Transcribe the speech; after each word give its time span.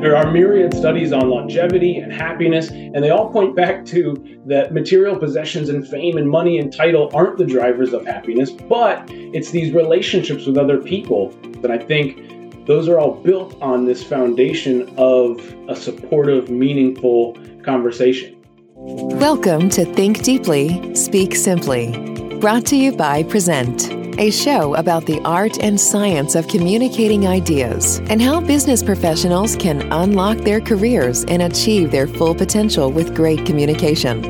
There 0.00 0.16
are 0.16 0.32
myriad 0.32 0.72
studies 0.72 1.12
on 1.12 1.28
longevity 1.28 1.98
and 1.98 2.10
happiness, 2.10 2.70
and 2.70 3.04
they 3.04 3.10
all 3.10 3.30
point 3.30 3.54
back 3.54 3.84
to 3.86 4.40
that 4.46 4.72
material 4.72 5.14
possessions 5.14 5.68
and 5.68 5.86
fame 5.86 6.16
and 6.16 6.26
money 6.26 6.58
and 6.58 6.72
title 6.72 7.10
aren't 7.12 7.36
the 7.36 7.44
drivers 7.44 7.92
of 7.92 8.06
happiness, 8.06 8.50
but 8.50 9.04
it's 9.10 9.50
these 9.50 9.74
relationships 9.74 10.46
with 10.46 10.56
other 10.56 10.78
people. 10.78 11.34
And 11.42 11.70
I 11.70 11.76
think 11.76 12.66
those 12.66 12.88
are 12.88 12.98
all 12.98 13.16
built 13.16 13.60
on 13.60 13.84
this 13.84 14.02
foundation 14.02 14.90
of 14.96 15.38
a 15.68 15.76
supportive, 15.76 16.48
meaningful 16.48 17.36
conversation. 17.62 18.42
Welcome 18.76 19.68
to 19.68 19.84
Think 19.84 20.22
Deeply, 20.22 20.94
Speak 20.94 21.34
Simply, 21.34 21.92
brought 22.40 22.64
to 22.64 22.74
you 22.74 22.90
by 22.90 23.22
Prezent 23.22 23.92
a 24.18 24.30
show 24.30 24.74
about 24.74 25.04
the 25.04 25.20
art 25.26 25.58
and 25.62 25.80
science 25.80 26.34
of 26.34 26.48
communicating 26.48 27.26
ideas 27.26 28.00
and 28.10 28.20
how 28.20 28.40
business 28.40 28.82
professionals 28.82 29.56
can 29.56 29.80
unlock 29.92 30.38
their 30.38 30.60
careers 30.60 31.24
and 31.24 31.42
achieve 31.42 31.90
their 31.90 32.06
full 32.06 32.34
potential 32.34 32.90
with 32.90 33.14
great 33.14 33.46
communication. 33.46 34.24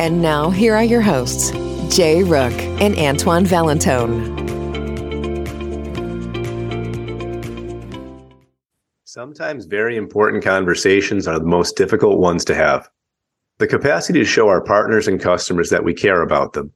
And 0.00 0.22
now, 0.22 0.50
here 0.50 0.74
are 0.74 0.84
your 0.84 1.00
hosts, 1.00 1.50
Jay 1.94 2.22
Rook 2.22 2.52
and 2.80 2.96
Antoine 2.96 3.44
Valentone. 3.44 4.38
Sometimes 9.04 9.66
very 9.66 9.96
important 9.96 10.42
conversations 10.42 11.28
are 11.28 11.38
the 11.38 11.44
most 11.44 11.76
difficult 11.76 12.18
ones 12.18 12.44
to 12.46 12.54
have. 12.54 12.88
The 13.58 13.66
capacity 13.66 14.20
to 14.20 14.24
show 14.24 14.48
our 14.48 14.62
partners 14.62 15.06
and 15.06 15.20
customers 15.20 15.70
that 15.70 15.84
we 15.84 15.94
care 15.94 16.22
about 16.22 16.52
them 16.54 16.72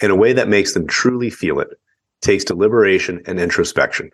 in 0.00 0.10
a 0.10 0.16
way 0.16 0.32
that 0.32 0.48
makes 0.48 0.74
them 0.74 0.86
truly 0.86 1.30
feel 1.30 1.60
it 1.60 1.68
takes 2.20 2.44
deliberation 2.44 3.22
and 3.26 3.40
introspection. 3.40 4.10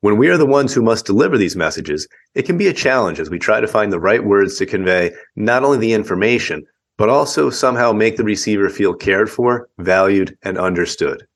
When 0.00 0.18
we 0.18 0.28
are 0.28 0.36
the 0.36 0.46
ones 0.46 0.74
who 0.74 0.82
must 0.82 1.06
deliver 1.06 1.38
these 1.38 1.56
messages, 1.56 2.06
it 2.34 2.42
can 2.42 2.58
be 2.58 2.68
a 2.68 2.72
challenge 2.72 3.18
as 3.18 3.30
we 3.30 3.38
try 3.38 3.60
to 3.60 3.68
find 3.68 3.92
the 3.92 4.00
right 4.00 4.24
words 4.24 4.56
to 4.58 4.66
convey 4.66 5.12
not 5.36 5.64
only 5.64 5.78
the 5.78 5.92
information, 5.92 6.64
but 6.98 7.08
also 7.08 7.50
somehow 7.50 7.92
make 7.92 8.16
the 8.16 8.24
receiver 8.24 8.68
feel 8.68 8.94
cared 8.94 9.30
for, 9.30 9.68
valued, 9.78 10.36
and 10.42 10.58
understood. 10.58 11.26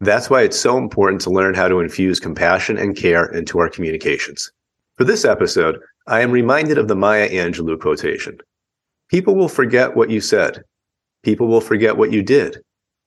That's 0.00 0.28
why 0.28 0.42
it's 0.42 0.58
so 0.58 0.76
important 0.76 1.22
to 1.22 1.30
learn 1.30 1.54
how 1.54 1.68
to 1.68 1.80
infuse 1.80 2.20
compassion 2.20 2.76
and 2.76 2.96
care 2.96 3.26
into 3.32 3.58
our 3.58 3.68
communications. 3.68 4.50
For 4.98 5.04
this 5.04 5.24
episode, 5.24 5.78
I 6.06 6.20
am 6.20 6.30
reminded 6.30 6.78
of 6.78 6.88
the 6.88 6.96
Maya 6.96 7.28
Angelou 7.30 7.80
quotation 7.80 8.38
People 9.08 9.36
will 9.36 9.48
forget 9.48 9.96
what 9.96 10.10
you 10.10 10.20
said, 10.20 10.64
people 11.22 11.46
will 11.46 11.60
forget 11.60 11.96
what 11.96 12.12
you 12.12 12.22
did, 12.22 12.58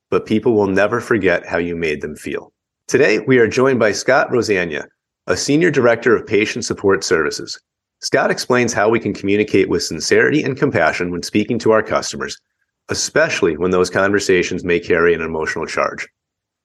but 0.09 0.25
people 0.25 0.53
will 0.53 0.67
never 0.67 0.99
forget 0.99 1.45
how 1.45 1.57
you 1.57 1.75
made 1.75 2.01
them 2.01 2.15
feel. 2.15 2.51
Today, 2.87 3.19
we 3.19 3.37
are 3.37 3.47
joined 3.47 3.79
by 3.79 3.91
Scott 3.91 4.29
Rosania, 4.29 4.85
a 5.27 5.37
Senior 5.37 5.69
Director 5.69 6.15
of 6.15 6.25
Patient 6.25 6.65
Support 6.65 7.03
Services. 7.03 7.59
Scott 8.01 8.31
explains 8.31 8.73
how 8.73 8.89
we 8.89 8.99
can 8.99 9.13
communicate 9.13 9.69
with 9.69 9.83
sincerity 9.83 10.41
and 10.41 10.57
compassion 10.57 11.11
when 11.11 11.21
speaking 11.21 11.59
to 11.59 11.71
our 11.71 11.83
customers, 11.83 12.39
especially 12.87 13.57
when 13.57 13.71
those 13.71 13.89
conversations 13.89 14.63
may 14.63 14.79
carry 14.79 15.13
an 15.13 15.21
emotional 15.21 15.65
charge. 15.65 16.07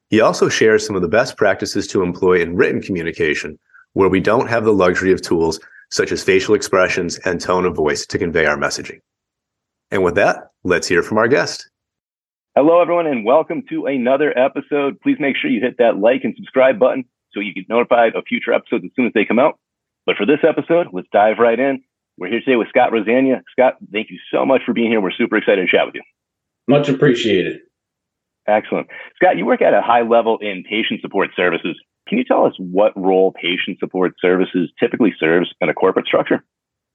He 0.09 0.21
also 0.21 0.49
shares 0.49 0.87
some 0.87 0.97
of 0.97 1.03
the 1.03 1.09
best 1.09 1.37
practices 1.37 1.87
to 1.89 2.03
employ 2.03 2.41
in 2.41 2.57
written 2.57 2.81
communication 2.81 3.59
where 3.95 4.09
we 4.09 4.21
don't 4.21 4.49
have 4.49 4.65
the 4.65 4.73
luxury 4.73 5.13
of 5.13 5.23
tools 5.23 5.59
such 5.91 6.13
as 6.13 6.23
facial 6.23 6.55
expressions 6.55 7.19
and 7.19 7.41
tone 7.41 7.65
of 7.65 7.77
voice 7.77 8.07
to 8.07 8.19
convey 8.19 8.47
our 8.47 8.57
messaging. 8.57 9.01
And 9.91 10.03
with 10.03 10.15
that, 10.17 10.51
let's 10.63 10.89
hear 10.89 11.03
from 11.03 11.19
our 11.19 11.29
guest. 11.29 11.69
Hello, 12.57 12.81
everyone, 12.81 13.09
and 13.09 13.25
welcome 13.25 13.65
to 13.69 13.87
another 13.87 14.33
episode. 14.39 15.01
Please 15.01 15.17
make 15.19 15.35
sure 15.37 15.51
you 15.51 15.61
hit 15.61 15.79
that 15.79 15.99
like 15.99 16.21
and 16.23 16.37
subscribe 16.37 16.79
button 16.79 17.05
so 17.33 17.41
you 17.41 17.53
get 17.53 17.69
notified 17.69 18.15
of 18.15 18.23
future 18.29 18.53
episodes 18.53 18.85
as 18.85 18.93
soon 18.95 19.07
as 19.07 19.13
they 19.13 19.25
come 19.25 19.41
out. 19.41 19.59
But 20.07 20.15
for 20.17 20.25
this 20.25 20.39
episode, 20.49 20.87
let's 20.93 21.09
dive 21.13 21.41
right 21.41 21.59
in. 21.59 21.83
We're 22.17 22.29
here 22.29 22.39
today 22.39 22.55
with 22.55 22.69
Scott 22.69 22.93
Rosania. 22.93 23.43
Scott, 23.51 23.79
thank 23.93 24.09
you 24.11 24.19
so 24.33 24.47
much 24.47 24.61
for 24.65 24.73
being 24.73 24.89
here. 24.89 25.01
We're 25.01 25.11
super 25.11 25.37
excited 25.37 25.67
to 25.67 25.77
chat 25.77 25.85
with 25.85 25.97
you. 25.97 26.03
Much 26.69 26.89
appreciated. 26.89 27.59
Excellent. 28.47 28.87
Scott, 29.17 29.37
you 29.37 29.47
work 29.47 29.61
at 29.61 29.75
a 29.75 29.83
high 29.83 30.03
level 30.03 30.39
in 30.41 30.63
patient 30.63 31.01
support 31.01 31.31
services. 31.35 31.77
Can 32.07 32.19
you 32.19 32.25
tell 32.25 32.47
us 32.47 32.53
what 32.59 32.93
role 32.97 33.33
patient 33.33 33.81
support 33.81 34.13
services 34.21 34.71
typically 34.79 35.13
serves 35.19 35.53
in 35.61 35.71
a 35.71 35.75
corporate 35.75 36.07
structure? 36.07 36.45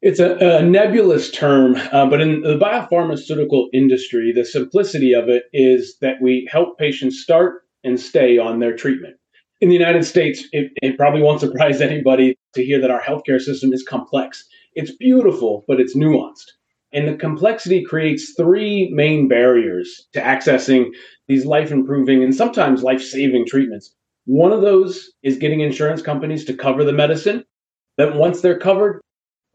It's 0.01 0.21
a, 0.21 0.37
a 0.37 0.63
nebulous 0.63 1.29
term, 1.29 1.75
uh, 1.91 2.05
but 2.05 2.21
in 2.21 2.41
the 2.41 2.57
biopharmaceutical 2.57 3.67
industry, 3.73 4.31
the 4.31 4.45
simplicity 4.45 5.11
of 5.11 5.27
it 5.27 5.43
is 5.51 5.97
that 5.99 6.21
we 6.21 6.47
help 6.49 6.77
patients 6.77 7.21
start 7.21 7.63
and 7.83 7.99
stay 7.99 8.38
on 8.38 8.59
their 8.59 8.73
treatment. 8.77 9.17
In 9.59 9.67
the 9.67 9.75
United 9.75 10.05
States, 10.05 10.45
it, 10.53 10.71
it 10.81 10.97
probably 10.97 11.21
won't 11.21 11.41
surprise 11.41 11.81
anybody 11.81 12.38
to 12.53 12.63
hear 12.63 12.79
that 12.79 12.91
our 12.91 13.01
healthcare 13.01 13.41
system 13.41 13.73
is 13.73 13.83
complex. 13.83 14.47
It's 14.73 14.95
beautiful, 14.95 15.65
but 15.67 15.81
it's 15.81 15.97
nuanced. 15.97 16.45
And 16.93 17.05
the 17.05 17.17
complexity 17.17 17.83
creates 17.83 18.33
three 18.35 18.89
main 18.93 19.27
barriers 19.27 20.07
to 20.13 20.21
accessing 20.21 20.91
these 21.27 21.45
life 21.45 21.71
improving 21.71 22.23
and 22.23 22.33
sometimes 22.33 22.83
life 22.83 23.03
saving 23.03 23.47
treatments. 23.47 23.93
One 24.25 24.53
of 24.53 24.61
those 24.61 25.11
is 25.23 25.38
getting 25.38 25.59
insurance 25.59 26.01
companies 26.01 26.45
to 26.45 26.53
cover 26.53 26.85
the 26.85 26.93
medicine. 26.93 27.43
Then, 27.97 28.17
once 28.17 28.39
they're 28.39 28.57
covered, 28.57 29.01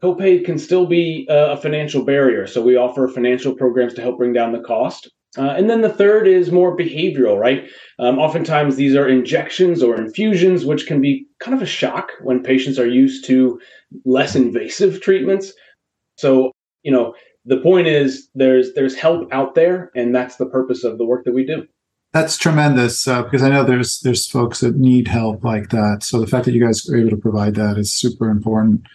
Copay 0.03 0.43
can 0.43 0.57
still 0.59 0.85
be 0.85 1.27
uh, 1.29 1.53
a 1.53 1.57
financial 1.57 2.03
barrier. 2.03 2.47
So 2.47 2.61
we 2.61 2.75
offer 2.75 3.07
financial 3.07 3.55
programs 3.55 3.93
to 3.95 4.01
help 4.01 4.17
bring 4.17 4.33
down 4.33 4.51
the 4.51 4.59
cost. 4.59 5.09
Uh, 5.37 5.49
and 5.49 5.69
then 5.69 5.81
the 5.81 5.89
third 5.89 6.27
is 6.27 6.51
more 6.51 6.77
behavioral, 6.77 7.37
right? 7.37 7.69
Um, 7.99 8.19
oftentimes 8.19 8.75
these 8.75 8.95
are 8.95 9.07
injections 9.07 9.83
or 9.83 9.95
infusions, 9.95 10.65
which 10.65 10.87
can 10.87 11.01
be 11.01 11.25
kind 11.39 11.55
of 11.55 11.61
a 11.61 11.65
shock 11.65 12.11
when 12.21 12.41
patients 12.41 12.79
are 12.79 12.87
used 12.87 13.25
to 13.25 13.59
less 14.05 14.35
invasive 14.35 15.01
treatments. 15.01 15.51
So, 16.17 16.51
you 16.83 16.91
know, 16.91 17.13
the 17.45 17.57
point 17.57 17.87
is 17.87 18.29
there's 18.33 18.73
there's 18.73 18.95
help 18.95 19.31
out 19.31 19.55
there, 19.55 19.91
and 19.95 20.15
that's 20.15 20.37
the 20.37 20.47
purpose 20.47 20.83
of 20.83 20.97
the 20.97 21.05
work 21.05 21.25
that 21.25 21.33
we 21.33 21.45
do. 21.45 21.67
That's 22.13 22.37
tremendous 22.37 23.07
uh, 23.07 23.23
because 23.23 23.43
I 23.43 23.49
know 23.49 23.63
there's 23.63 23.99
there's 23.99 24.27
folks 24.27 24.61
that 24.61 24.77
need 24.77 25.07
help 25.07 25.43
like 25.43 25.69
that. 25.69 26.01
So 26.01 26.19
the 26.19 26.27
fact 26.27 26.45
that 26.45 26.53
you 26.53 26.65
guys 26.65 26.89
are 26.89 26.95
able 26.95 27.09
to 27.09 27.17
provide 27.17 27.55
that 27.55 27.77
is 27.77 27.93
super 27.93 28.29
important. 28.29 28.87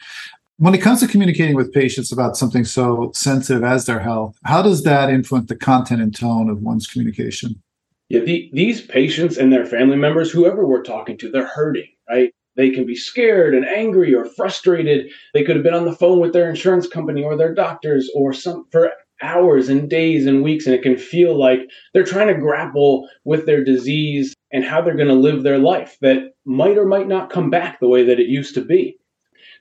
When 0.60 0.74
it 0.74 0.82
comes 0.82 1.00
to 1.00 1.08
communicating 1.08 1.56
with 1.56 1.72
patients 1.72 2.12
about 2.12 2.36
something 2.36 2.66
so 2.66 3.12
sensitive 3.14 3.64
as 3.64 3.86
their 3.86 3.98
health, 3.98 4.36
how 4.44 4.60
does 4.60 4.82
that 4.82 5.08
influence 5.08 5.48
the 5.48 5.56
content 5.56 6.02
and 6.02 6.14
tone 6.14 6.50
of 6.50 6.60
one's 6.60 6.86
communication? 6.86 7.62
Yeah, 8.10 8.20
the, 8.20 8.50
these 8.52 8.82
patients 8.82 9.38
and 9.38 9.50
their 9.50 9.64
family 9.64 9.96
members, 9.96 10.30
whoever 10.30 10.66
we're 10.66 10.82
talking 10.82 11.16
to, 11.16 11.30
they're 11.30 11.46
hurting, 11.46 11.88
right? 12.10 12.30
They 12.56 12.68
can 12.68 12.84
be 12.84 12.94
scared 12.94 13.54
and 13.54 13.64
angry 13.64 14.14
or 14.14 14.26
frustrated. 14.26 15.10
They 15.32 15.44
could 15.44 15.56
have 15.56 15.64
been 15.64 15.72
on 15.72 15.86
the 15.86 15.96
phone 15.96 16.20
with 16.20 16.34
their 16.34 16.50
insurance 16.50 16.86
company 16.86 17.24
or 17.24 17.38
their 17.38 17.54
doctors 17.54 18.10
or 18.14 18.34
some 18.34 18.66
for 18.70 18.92
hours 19.22 19.70
and 19.70 19.88
days 19.88 20.26
and 20.26 20.42
weeks, 20.42 20.66
and 20.66 20.74
it 20.74 20.82
can 20.82 20.98
feel 20.98 21.38
like 21.38 21.60
they're 21.94 22.04
trying 22.04 22.28
to 22.28 22.38
grapple 22.38 23.08
with 23.24 23.46
their 23.46 23.64
disease 23.64 24.34
and 24.52 24.62
how 24.62 24.82
they're 24.82 24.94
going 24.94 25.08
to 25.08 25.14
live 25.14 25.42
their 25.42 25.58
life 25.58 25.96
that 26.02 26.34
might 26.44 26.76
or 26.76 26.84
might 26.84 27.08
not 27.08 27.30
come 27.30 27.48
back 27.48 27.80
the 27.80 27.88
way 27.88 28.04
that 28.04 28.20
it 28.20 28.26
used 28.26 28.54
to 28.56 28.60
be. 28.62 28.98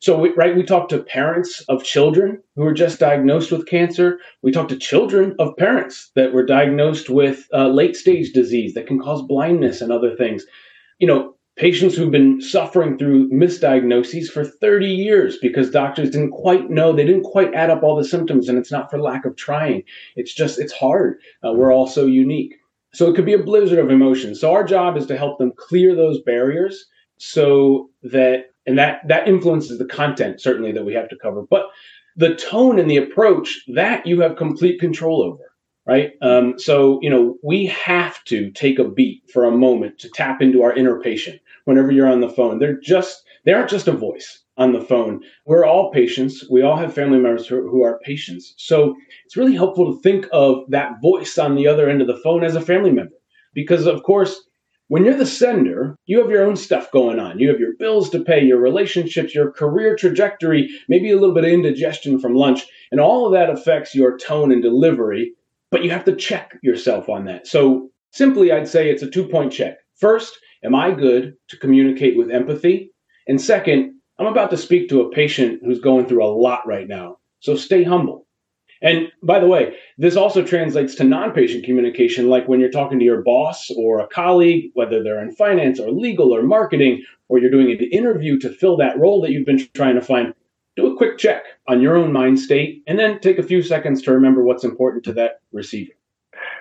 So, 0.01 0.17
we, 0.17 0.31
right, 0.33 0.55
we 0.55 0.63
talk 0.63 0.87
to 0.89 1.03
parents 1.03 1.61
of 1.67 1.83
children 1.83 2.41
who 2.55 2.63
are 2.63 2.73
just 2.73 2.99
diagnosed 2.99 3.51
with 3.51 3.67
cancer. 3.67 4.19
We 4.41 4.51
talk 4.51 4.69
to 4.69 4.77
children 4.77 5.35
of 5.39 5.57
parents 5.57 6.09
that 6.15 6.31
were 6.31 6.45
diagnosed 6.45 7.09
with 7.09 7.47
uh, 7.53 7.67
late 7.67 7.97
stage 7.97 8.31
disease 8.31 8.73
that 8.75 8.87
can 8.87 8.99
cause 8.99 9.21
blindness 9.21 9.81
and 9.81 9.91
other 9.91 10.15
things. 10.15 10.45
You 10.99 11.07
know, 11.07 11.35
patients 11.57 11.95
who've 11.95 12.11
been 12.11 12.39
suffering 12.39 12.97
through 12.97 13.29
misdiagnoses 13.29 14.27
for 14.27 14.45
30 14.45 14.87
years 14.87 15.37
because 15.41 15.69
doctors 15.69 16.11
didn't 16.11 16.31
quite 16.31 16.69
know, 16.69 16.93
they 16.93 17.05
didn't 17.05 17.23
quite 17.23 17.53
add 17.53 17.69
up 17.69 17.83
all 17.83 17.97
the 17.97 18.05
symptoms, 18.05 18.47
and 18.47 18.57
it's 18.57 18.71
not 18.71 18.89
for 18.89 19.01
lack 19.01 19.25
of 19.25 19.35
trying. 19.35 19.83
It's 20.15 20.33
just, 20.33 20.59
it's 20.59 20.73
hard. 20.73 21.19
Uh, 21.45 21.51
we're 21.51 21.73
all 21.73 21.87
so 21.87 22.05
unique. 22.05 22.55
So, 22.93 23.09
it 23.09 23.15
could 23.15 23.25
be 23.25 23.33
a 23.33 23.43
blizzard 23.43 23.79
of 23.79 23.91
emotions. 23.91 24.39
So, 24.39 24.53
our 24.53 24.63
job 24.63 24.95
is 24.95 25.05
to 25.07 25.17
help 25.17 25.39
them 25.39 25.51
clear 25.57 25.93
those 25.93 26.21
barriers 26.21 26.85
so 27.17 27.89
that 28.01 28.48
and 28.65 28.77
that 28.77 29.01
that 29.07 29.27
influences 29.27 29.77
the 29.77 29.85
content 29.85 30.41
certainly 30.41 30.71
that 30.71 30.85
we 30.85 30.93
have 30.93 31.09
to 31.09 31.17
cover. 31.21 31.43
But 31.43 31.67
the 32.15 32.35
tone 32.35 32.79
and 32.79 32.89
the 32.89 32.97
approach 32.97 33.63
that 33.73 34.05
you 34.05 34.21
have 34.21 34.35
complete 34.35 34.79
control 34.79 35.23
over 35.23 35.49
right? 35.89 36.11
Um, 36.21 36.59
so 36.59 36.99
you 37.01 37.09
know 37.09 37.37
we 37.43 37.65
have 37.65 38.23
to 38.25 38.51
take 38.51 38.77
a 38.77 38.87
beat 38.87 39.23
for 39.33 39.45
a 39.45 39.51
moment 39.51 39.97
to 39.99 40.09
tap 40.09 40.39
into 40.39 40.61
our 40.61 40.73
inner 40.73 40.99
patient 40.99 41.41
whenever 41.65 41.91
you're 41.91 42.07
on 42.07 42.21
the 42.21 42.29
phone. 42.29 42.59
They're 42.59 42.79
just 42.79 43.23
they 43.45 43.53
aren't 43.53 43.71
just 43.71 43.87
a 43.87 43.91
voice 43.91 44.43
on 44.57 44.73
the 44.73 44.81
phone. 44.81 45.21
We're 45.45 45.65
all 45.65 45.91
patients. 45.91 46.45
We 46.49 46.61
all 46.61 46.75
have 46.75 46.93
family 46.93 47.17
members 47.17 47.47
who, 47.47 47.67
who 47.69 47.81
are 47.81 47.99
patients. 48.03 48.53
So 48.57 48.95
it's 49.25 49.37
really 49.37 49.55
helpful 49.55 49.91
to 49.91 50.01
think 50.01 50.27
of 50.31 50.69
that 50.69 51.01
voice 51.01 51.37
on 51.37 51.55
the 51.55 51.65
other 51.65 51.89
end 51.89 52.01
of 52.01 52.07
the 52.07 52.17
phone 52.17 52.43
as 52.43 52.55
a 52.55 52.61
family 52.61 52.91
member 52.91 53.15
because 53.53 53.87
of 53.87 54.03
course 54.03 54.39
when 54.89 55.05
you're 55.05 55.15
the 55.15 55.25
sender, 55.25 55.95
you 56.07 56.19
have 56.19 56.31
your 56.31 56.43
own 56.43 56.55
stuff 56.55 56.91
going 56.91 57.19
on. 57.19 57.39
You 57.39 57.47
have 57.49 57.59
your 57.59 57.75
bills 57.77 58.09
to 58.09 58.23
pay, 58.23 58.43
your 58.43 58.59
relationships, 58.59 59.35
your 59.35 59.51
career 59.51 59.95
trajectory, 59.95 60.67
maybe 60.89 61.11
a 61.11 61.15
little 61.15 61.33
bit 61.33 61.45
of 61.45 61.51
indigestion 61.51 62.19
from 62.19 62.33
lunch, 62.33 62.65
and 62.91 62.99
all 62.99 63.27
of 63.27 63.33
that 63.33 63.51
affects 63.51 63.93
your 63.93 64.17
tone 64.17 64.51
and 64.51 64.63
delivery, 64.63 65.33
but 65.69 65.83
you 65.83 65.91
have 65.91 66.05
to 66.05 66.15
check 66.15 66.57
yourself 66.63 67.07
on 67.07 67.25
that. 67.25 67.45
So, 67.45 67.89
simply, 68.11 68.51
I'd 68.51 68.67
say 68.67 68.89
it's 68.89 69.03
a 69.03 69.09
two 69.09 69.27
point 69.27 69.53
check. 69.53 69.77
First, 69.95 70.37
am 70.63 70.73
I 70.73 70.91
good 70.91 71.35
to 71.49 71.57
communicate 71.57 72.17
with 72.17 72.31
empathy? 72.31 72.91
And 73.27 73.39
second, 73.39 73.93
I'm 74.17 74.25
about 74.25 74.49
to 74.49 74.57
speak 74.57 74.89
to 74.89 75.01
a 75.01 75.11
patient 75.11 75.61
who's 75.63 75.79
going 75.79 76.07
through 76.07 76.25
a 76.25 76.35
lot 76.35 76.65
right 76.65 76.87
now. 76.87 77.17
So 77.41 77.55
stay 77.55 77.83
humble. 77.83 78.25
And 78.81 79.11
by 79.21 79.39
the 79.39 79.47
way, 79.47 79.75
this 79.97 80.15
also 80.15 80.43
translates 80.43 80.95
to 80.95 81.03
non 81.03 81.31
patient 81.31 81.65
communication, 81.65 82.29
like 82.29 82.47
when 82.47 82.59
you're 82.59 82.69
talking 82.69 82.99
to 82.99 83.05
your 83.05 83.21
boss 83.21 83.69
or 83.71 83.99
a 83.99 84.07
colleague, 84.07 84.71
whether 84.73 85.03
they're 85.03 85.21
in 85.21 85.31
finance 85.31 85.79
or 85.79 85.91
legal 85.91 86.33
or 86.33 86.43
marketing, 86.43 87.03
or 87.27 87.39
you're 87.39 87.51
doing 87.51 87.71
an 87.71 87.79
interview 87.91 88.39
to 88.39 88.49
fill 88.49 88.77
that 88.77 88.97
role 88.97 89.21
that 89.21 89.31
you've 89.31 89.45
been 89.45 89.67
trying 89.73 89.95
to 89.95 90.01
find. 90.01 90.33
Do 90.75 90.93
a 90.93 90.95
quick 90.95 91.17
check 91.17 91.43
on 91.67 91.81
your 91.81 91.97
own 91.97 92.13
mind 92.13 92.39
state 92.39 92.83
and 92.87 92.97
then 92.97 93.19
take 93.19 93.37
a 93.37 93.43
few 93.43 93.61
seconds 93.61 94.01
to 94.03 94.13
remember 94.13 94.43
what's 94.43 94.63
important 94.63 95.03
to 95.05 95.13
that 95.13 95.41
receiver. 95.51 95.91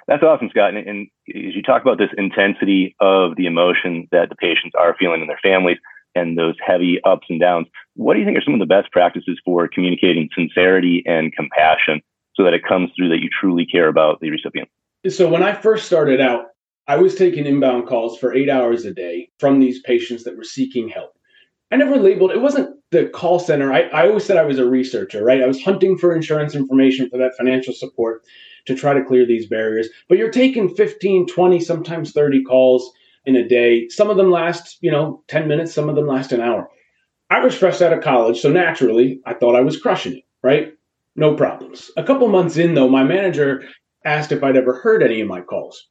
That's 0.08 0.24
awesome, 0.24 0.48
Scott. 0.50 0.74
And, 0.74 0.88
and 0.88 1.06
as 1.28 1.54
you 1.54 1.62
talk 1.62 1.82
about 1.82 1.98
this 1.98 2.08
intensity 2.16 2.96
of 2.98 3.36
the 3.36 3.46
emotion 3.46 4.08
that 4.10 4.28
the 4.28 4.34
patients 4.34 4.74
are 4.76 4.96
feeling 4.98 5.20
in 5.20 5.28
their 5.28 5.38
families, 5.40 5.76
and 6.14 6.36
those 6.36 6.54
heavy 6.64 6.98
ups 7.04 7.26
and 7.30 7.40
downs. 7.40 7.66
What 7.94 8.14
do 8.14 8.20
you 8.20 8.26
think 8.26 8.36
are 8.36 8.42
some 8.42 8.54
of 8.54 8.60
the 8.60 8.66
best 8.66 8.90
practices 8.90 9.40
for 9.44 9.68
communicating 9.68 10.28
sincerity 10.34 11.02
and 11.06 11.32
compassion 11.32 12.02
so 12.38 12.44
that 12.44 12.54
it 12.54 12.64
comes 12.64 12.90
through 12.96 13.08
that 13.08 13.20
you 13.20 13.28
truly 13.28 13.66
care 13.66 13.88
about 13.88 14.20
the 14.20 14.30
recipient? 14.30 14.68
So, 15.08 15.28
when 15.28 15.42
I 15.42 15.52
first 15.52 15.86
started 15.86 16.20
out, 16.20 16.46
I 16.86 16.96
was 16.96 17.14
taking 17.14 17.44
inbound 17.44 17.86
calls 17.86 18.18
for 18.18 18.32
eight 18.32 18.48
hours 18.48 18.84
a 18.84 18.94
day 18.94 19.28
from 19.38 19.60
these 19.60 19.82
patients 19.82 20.24
that 20.24 20.36
were 20.36 20.44
seeking 20.44 20.88
help. 20.88 21.12
I 21.70 21.76
never 21.76 21.96
labeled 21.96 22.30
it 22.30 22.40
wasn't 22.40 22.76
the 22.90 23.06
call 23.06 23.38
center. 23.38 23.72
I, 23.72 23.82
I 23.88 24.08
always 24.08 24.24
said 24.24 24.38
I 24.38 24.44
was 24.44 24.58
a 24.58 24.64
researcher, 24.64 25.22
right? 25.22 25.42
I 25.42 25.46
was 25.46 25.62
hunting 25.62 25.98
for 25.98 26.14
insurance 26.14 26.54
information 26.54 27.10
for 27.10 27.18
that 27.18 27.36
financial 27.36 27.74
support 27.74 28.24
to 28.66 28.74
try 28.74 28.94
to 28.94 29.04
clear 29.04 29.26
these 29.26 29.46
barriers. 29.46 29.88
But 30.08 30.16
you're 30.16 30.30
taking 30.30 30.74
15, 30.74 31.26
20, 31.26 31.60
sometimes 31.60 32.12
30 32.12 32.44
calls 32.44 32.90
in 33.26 33.36
a 33.36 33.46
day. 33.46 33.88
Some 33.90 34.08
of 34.08 34.16
them 34.16 34.30
last, 34.30 34.78
you 34.80 34.90
know, 34.90 35.22
10 35.28 35.46
minutes, 35.46 35.74
some 35.74 35.90
of 35.90 35.96
them 35.96 36.06
last 36.06 36.32
an 36.32 36.40
hour. 36.40 36.70
I 37.28 37.44
was 37.44 37.54
fresh 37.54 37.82
out 37.82 37.92
of 37.92 38.02
college, 38.02 38.40
so 38.40 38.50
naturally, 38.50 39.20
I 39.26 39.34
thought 39.34 39.54
I 39.54 39.60
was 39.60 39.78
crushing 39.78 40.14
it, 40.14 40.24
right? 40.42 40.72
No 41.18 41.34
problems. 41.34 41.90
A 41.96 42.04
couple 42.04 42.28
months 42.28 42.56
in, 42.56 42.74
though, 42.74 42.88
my 42.88 43.02
manager 43.02 43.64
asked 44.04 44.30
if 44.30 44.44
I'd 44.44 44.56
ever 44.56 44.74
heard 44.74 45.02
any 45.02 45.20
of 45.20 45.26
my 45.26 45.40
calls. 45.40 45.88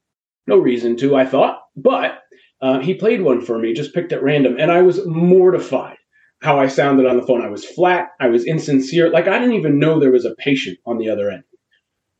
No 0.47 0.57
reason 0.57 0.95
to, 0.97 1.17
I 1.17 1.25
thought, 1.25 1.59
but 1.75 2.19
uh, 2.61 2.79
he 2.79 2.93
played 2.93 3.21
one 3.21 3.41
for 3.41 3.59
me, 3.59 3.73
just 3.73 3.93
picked 3.93 4.13
at 4.13 4.23
random, 4.23 4.55
and 4.57 4.71
I 4.71 4.81
was 4.81 5.05
mortified 5.05 5.97
how 6.41 6.57
I 6.59 6.67
sounded 6.67 7.05
on 7.05 7.17
the 7.17 7.25
phone. 7.25 7.43
I 7.43 7.49
was 7.49 7.65
flat, 7.65 8.07
I 8.21 8.27
was 8.27 8.45
insincere, 8.45 9.09
like 9.09 9.27
I 9.27 9.37
didn't 9.37 9.55
even 9.55 9.79
know 9.79 9.99
there 9.99 10.11
was 10.11 10.23
a 10.23 10.35
patient 10.35 10.77
on 10.85 10.97
the 10.97 11.09
other 11.09 11.29
end. 11.29 11.43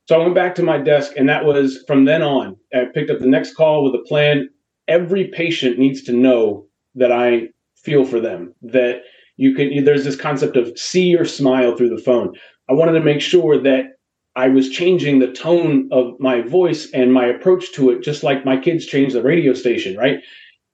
So 0.09 0.15
I 0.15 0.23
went 0.23 0.35
back 0.35 0.55
to 0.55 0.63
my 0.63 0.77
desk, 0.77 1.13
and 1.15 1.29
that 1.29 1.45
was 1.45 1.83
from 1.87 2.03
then 2.03 2.21
on. 2.21 2.57
I 2.73 2.85
picked 2.93 3.09
up 3.09 3.19
the 3.19 3.27
next 3.27 3.55
call 3.55 3.85
with 3.85 3.95
a 3.95 4.03
plan 4.05 4.49
every 4.89 5.27
patient 5.27 5.79
needs 5.79 6.01
to 6.03 6.13
know 6.13 6.65
that 6.95 7.11
I 7.11 7.49
feel 7.75 8.05
for 8.05 8.19
them, 8.19 8.53
that 8.63 9.01
you 9.37 9.53
can, 9.53 9.83
there's 9.83 10.03
this 10.03 10.15
concept 10.15 10.57
of 10.57 10.77
see 10.77 11.05
your 11.05 11.25
smile 11.25 11.75
through 11.75 11.95
the 11.95 12.01
phone. 12.01 12.33
I 12.69 12.73
wanted 12.73 12.93
to 12.93 13.01
make 13.01 13.21
sure 13.21 13.61
that 13.61 13.97
I 14.35 14.49
was 14.49 14.69
changing 14.69 15.19
the 15.19 15.31
tone 15.31 15.89
of 15.91 16.19
my 16.19 16.41
voice 16.41 16.91
and 16.91 17.11
my 17.11 17.25
approach 17.25 17.71
to 17.73 17.89
it, 17.89 18.03
just 18.03 18.23
like 18.23 18.45
my 18.45 18.57
kids 18.57 18.85
change 18.85 19.13
the 19.13 19.23
radio 19.23 19.53
station, 19.53 19.97
right? 19.97 20.19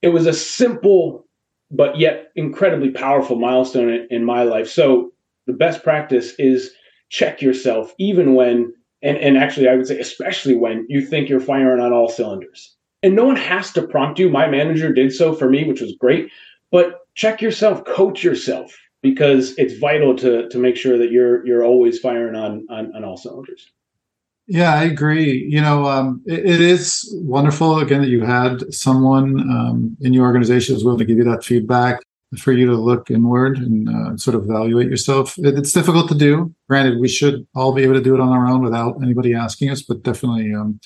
It 0.02 0.10
was 0.10 0.28
a 0.28 0.34
simple, 0.34 1.26
but 1.72 1.98
yet 1.98 2.32
incredibly 2.36 2.90
powerful 2.90 3.38
milestone 3.38 3.90
in, 3.90 4.08
in 4.10 4.26
my 4.26 4.44
life. 4.44 4.70
So 4.70 5.12
the 5.48 5.54
best 5.54 5.84
practice 5.84 6.34
is 6.38 6.72
check 7.10 7.42
yourself, 7.42 7.94
even 8.00 8.34
when, 8.34 8.74
and, 9.02 9.18
and 9.18 9.38
actually, 9.38 9.70
I 9.70 9.76
would 9.76 9.88
say, 9.88 10.00
especially 10.00 10.56
when 10.56 10.86
you 10.90 11.06
think 11.06 11.30
you're 11.30 11.40
firing 11.40 11.80
on 11.80 11.94
all 11.94 12.10
cylinders 12.10 12.76
and 13.04 13.16
no 13.16 13.26
one 13.26 13.36
has 13.36 13.72
to 13.74 13.86
prompt 13.86 14.18
you. 14.18 14.30
My 14.30 14.48
manager 14.48 14.92
did 14.92 15.14
so 15.14 15.34
for 15.34 15.50
me, 15.50 15.66
which 15.66 15.82
was 15.82 15.96
great. 16.00 16.30
But 16.72 17.02
check 17.14 17.42
yourself, 17.42 17.84
coach 17.86 18.24
yourself, 18.24 18.76
because 19.04 19.54
it's 19.58 19.78
vital 19.78 20.16
to 20.16 20.50
to 20.50 20.58
make 20.58 20.76
sure 20.76 20.98
that 20.98 21.12
you're 21.12 21.46
you're 21.46 21.64
always 21.64 22.00
firing 22.00 22.36
on 22.36 22.66
on, 22.70 22.96
on 22.96 23.04
all 23.04 23.18
cylinders. 23.18 23.70
Yeah, 24.48 24.74
I 24.74 24.84
agree. 24.84 25.46
You 25.50 25.62
know, 25.62 25.86
um, 25.86 26.22
it, 26.26 26.40
it 26.40 26.62
is 26.62 27.08
wonderful 27.22 27.80
again 27.80 28.02
that 28.02 28.10
you 28.10 28.22
had 28.22 28.74
someone 28.74 29.40
um, 29.52 29.96
in 30.02 30.12
your 30.14 30.26
organization 30.26 30.74
who's 30.74 30.84
willing 30.84 31.00
to 31.00 31.06
give 31.06 31.18
you 31.18 31.24
that 31.26 31.44
feedback 31.44 32.02
for 32.40 32.52
you 32.52 32.66
to 32.66 32.76
look 32.76 33.12
inward 33.12 33.58
and 33.58 33.88
uh, 33.88 34.18
sort 34.18 34.36
of 34.36 34.44
evaluate 34.44 34.90
yourself. 34.90 35.38
It, 35.38 35.58
it's 35.58 35.72
difficult 35.72 36.10
to 36.10 36.16
do. 36.16 36.54
Granted, 36.68 37.00
we 37.00 37.08
should 37.08 37.46
all 37.56 37.74
be 37.74 37.84
able 37.84 37.94
to 37.94 38.02
do 38.02 38.16
it 38.16 38.20
on 38.20 38.30
our 38.30 38.48
own 38.48 38.64
without 38.64 39.02
anybody 39.02 39.34
asking 39.34 39.70
us, 39.70 39.82
but 39.82 40.04
definitely 40.04 40.54
um, 40.54 40.80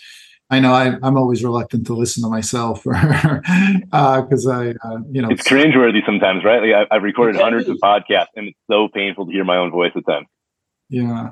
I 0.50 0.60
know 0.60 0.74
I, 0.74 0.96
am 1.06 1.18
always 1.18 1.44
reluctant 1.44 1.86
to 1.88 1.94
listen 1.94 2.24
to 2.24 2.30
myself 2.30 2.84
because 2.84 2.98
uh, 4.48 4.52
I, 4.52 4.70
uh, 4.82 5.00
you 5.12 5.22
know, 5.22 5.30
it's 5.30 5.46
cringeworthy 5.46 6.06
sometimes, 6.06 6.46
right? 6.46 6.62
Like 6.62 6.88
I, 6.90 6.96
have 6.96 7.04
recorded 7.04 7.36
hundreds 7.40 7.68
of 7.68 7.78
podcasts, 7.84 8.28
and 8.36 8.48
it's 8.48 8.60
so 8.70 8.88
painful 8.88 9.26
to 9.26 9.32
hear 9.32 9.44
my 9.44 9.58
own 9.58 9.72
voice 9.72 9.92
at 9.96 10.06
times. 10.06 10.28
Yeah, 10.90 11.32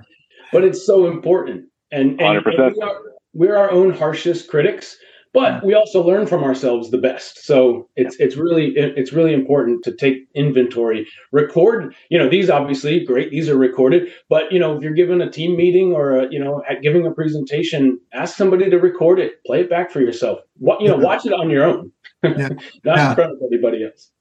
but 0.51 0.65
it's 0.65 0.85
so 0.85 1.07
important, 1.07 1.65
and, 1.91 2.19
and, 2.21 2.45
and 2.45 2.45
we 2.45 2.81
are, 2.81 3.01
we're 3.33 3.55
our 3.55 3.71
own 3.71 3.93
harshest 3.93 4.49
critics 4.49 4.97
but 5.35 5.65
we 5.65 5.73
also 5.73 6.01
learn 6.01 6.25
from 6.25 6.45
ourselves 6.45 6.91
the 6.91 6.97
best. 6.97 7.45
So 7.45 7.89
it's 7.97 8.15
it's 8.19 8.37
really 8.37 8.73
it's 8.77 9.11
really 9.11 9.33
important 9.33 9.83
to 9.83 9.93
take 9.93 10.27
inventory 10.33 11.05
record 11.33 11.93
you 12.09 12.17
know 12.17 12.29
these 12.29 12.49
obviously 12.49 13.03
great 13.03 13.31
these 13.31 13.49
are 13.49 13.57
recorded 13.57 14.07
but 14.29 14.51
you 14.51 14.57
know 14.57 14.77
if 14.77 14.81
you're 14.81 14.93
given 14.93 15.21
a 15.21 15.29
team 15.29 15.57
meeting 15.57 15.91
or 15.91 16.17
a, 16.17 16.31
you 16.31 16.39
know 16.39 16.63
giving 16.81 17.05
a 17.05 17.11
presentation 17.11 17.99
ask 18.13 18.37
somebody 18.37 18.69
to 18.69 18.77
record 18.77 19.19
it. 19.19 19.43
Play 19.45 19.61
it 19.61 19.69
back 19.69 19.91
for 19.91 19.99
yourself. 19.99 20.39
What 20.57 20.81
you 20.81 20.87
know 20.87 20.97
watch 20.97 21.25
it 21.25 21.33
on 21.33 21.49
your 21.49 21.65
own. 21.65 21.91
Yeah. 22.23 22.31
not 22.85 22.97
yeah. 22.97 23.09
in 23.09 23.15
front 23.15 23.31
of 23.33 23.37
anybody 23.51 23.83
else. 23.83 24.11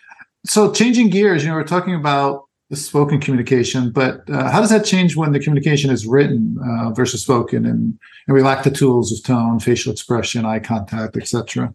So 0.44 0.72
changing 0.72 1.10
gears 1.10 1.44
you 1.44 1.50
know 1.50 1.55
we're 1.55 1.64
talking 1.64 1.94
about 1.94 2.49
spoken 2.75 3.21
communication, 3.21 3.91
but 3.91 4.29
uh, 4.31 4.50
how 4.50 4.61
does 4.61 4.71
that 4.71 4.85
change 4.85 5.17
when 5.17 5.32
the 5.32 5.41
communication 5.41 5.91
is 5.91 6.06
written 6.06 6.59
uh, 6.65 6.91
versus 6.91 7.23
spoken, 7.23 7.67
and, 7.67 7.99
and 8.26 8.35
we 8.35 8.43
lack 8.43 8.65
the 8.65 8.71
tools 8.71 9.12
of 9.12 9.23
tone, 9.25 9.61
facial 9.61 9.93
expression, 9.93 10.44
eye 10.44 10.59
contact, 10.59 11.17
etc. 11.17 11.75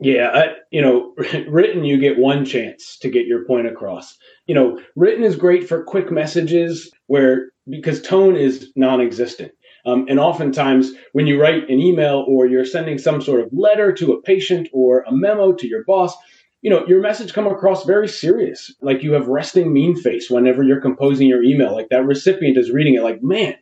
Yeah, 0.00 0.30
I, 0.32 0.54
you 0.70 0.80
know, 0.80 1.14
written 1.48 1.84
you 1.84 1.98
get 1.98 2.18
one 2.18 2.44
chance 2.44 2.96
to 2.98 3.10
get 3.10 3.26
your 3.26 3.44
point 3.44 3.66
across. 3.66 4.16
You 4.46 4.54
know, 4.54 4.80
written 4.96 5.24
is 5.24 5.36
great 5.36 5.68
for 5.68 5.84
quick 5.84 6.10
messages 6.10 6.90
where 7.06 7.50
because 7.68 8.00
tone 8.02 8.36
is 8.36 8.72
non-existent. 8.76 9.52
Um, 9.86 10.06
and 10.08 10.18
oftentimes, 10.18 10.92
when 11.12 11.26
you 11.26 11.40
write 11.40 11.68
an 11.70 11.80
email 11.80 12.24
or 12.28 12.46
you're 12.46 12.66
sending 12.66 12.98
some 12.98 13.22
sort 13.22 13.40
of 13.40 13.48
letter 13.52 13.92
to 13.92 14.12
a 14.12 14.22
patient 14.22 14.68
or 14.72 15.02
a 15.02 15.12
memo 15.12 15.52
to 15.52 15.66
your 15.66 15.84
boss, 15.84 16.14
you 16.62 16.70
know, 16.70 16.86
your 16.86 17.00
message 17.00 17.32
come 17.32 17.46
across 17.46 17.84
very 17.84 18.08
serious. 18.08 18.72
Like 18.82 19.02
you 19.02 19.12
have 19.12 19.28
resting 19.28 19.72
mean 19.72 19.96
face 19.96 20.30
whenever 20.30 20.62
you're 20.62 20.80
composing 20.80 21.28
your 21.28 21.42
email. 21.42 21.74
Like 21.74 21.88
that 21.90 22.04
recipient 22.04 22.58
is 22.58 22.70
reading 22.70 22.94
it 22.94 23.02
like, 23.02 23.22
man, 23.22 23.54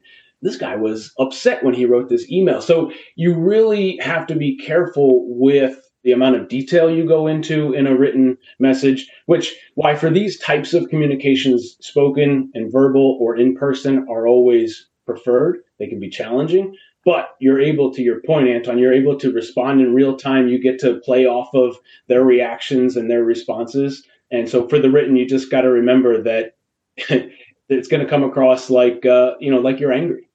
this 0.42 0.56
guy 0.56 0.76
was 0.76 1.12
upset 1.18 1.64
when 1.64 1.74
he 1.74 1.84
wrote 1.84 2.08
this 2.08 2.30
email. 2.30 2.60
So 2.60 2.92
you 3.16 3.34
really 3.34 3.98
have 3.98 4.26
to 4.28 4.34
be 4.34 4.56
careful 4.56 5.24
with 5.28 5.80
the 6.04 6.12
amount 6.12 6.36
of 6.36 6.48
detail 6.48 6.90
you 6.90 7.06
go 7.06 7.26
into 7.26 7.72
in 7.72 7.86
a 7.86 7.96
written 7.96 8.38
message, 8.58 9.08
which 9.26 9.54
why 9.74 9.94
for 9.94 10.10
these 10.10 10.38
types 10.38 10.72
of 10.72 10.88
communications, 10.88 11.76
spoken 11.80 12.50
and 12.54 12.72
verbal 12.72 13.18
or 13.20 13.36
in 13.36 13.54
person 13.56 14.06
are 14.08 14.26
always 14.26 14.86
preferred. 15.06 15.58
They 15.78 15.86
can 15.86 16.00
be 16.00 16.08
challenging, 16.10 16.76
but 17.04 17.36
you're 17.40 17.60
able 17.60 17.92
to 17.94 18.02
your 18.02 18.20
point 18.22 18.48
anton 18.48 18.78
you're 18.78 18.92
able 18.92 19.18
to 19.18 19.32
respond 19.32 19.80
in 19.80 19.94
real 19.94 20.16
time. 20.16 20.48
You 20.48 20.60
get 20.60 20.78
to 20.80 21.00
play 21.00 21.26
off 21.26 21.54
of 21.54 21.76
their 22.08 22.22
reactions 22.22 22.96
and 22.96 23.10
their 23.10 23.24
responses. 23.24 24.06
And 24.30 24.48
so 24.48 24.68
for 24.68 24.78
the 24.78 24.90
written 24.90 25.16
you 25.16 25.26
just 25.26 25.50
got 25.50 25.62
to 25.62 25.70
remember 25.70 26.22
that 26.22 26.56
it's 27.68 27.88
going 27.88 28.02
to 28.02 28.08
come 28.08 28.24
across 28.24 28.70
like 28.70 29.06
uh, 29.06 29.34
you 29.40 29.50
know 29.50 29.60
like 29.60 29.80
you're 29.80 29.92
angry. 29.92 30.28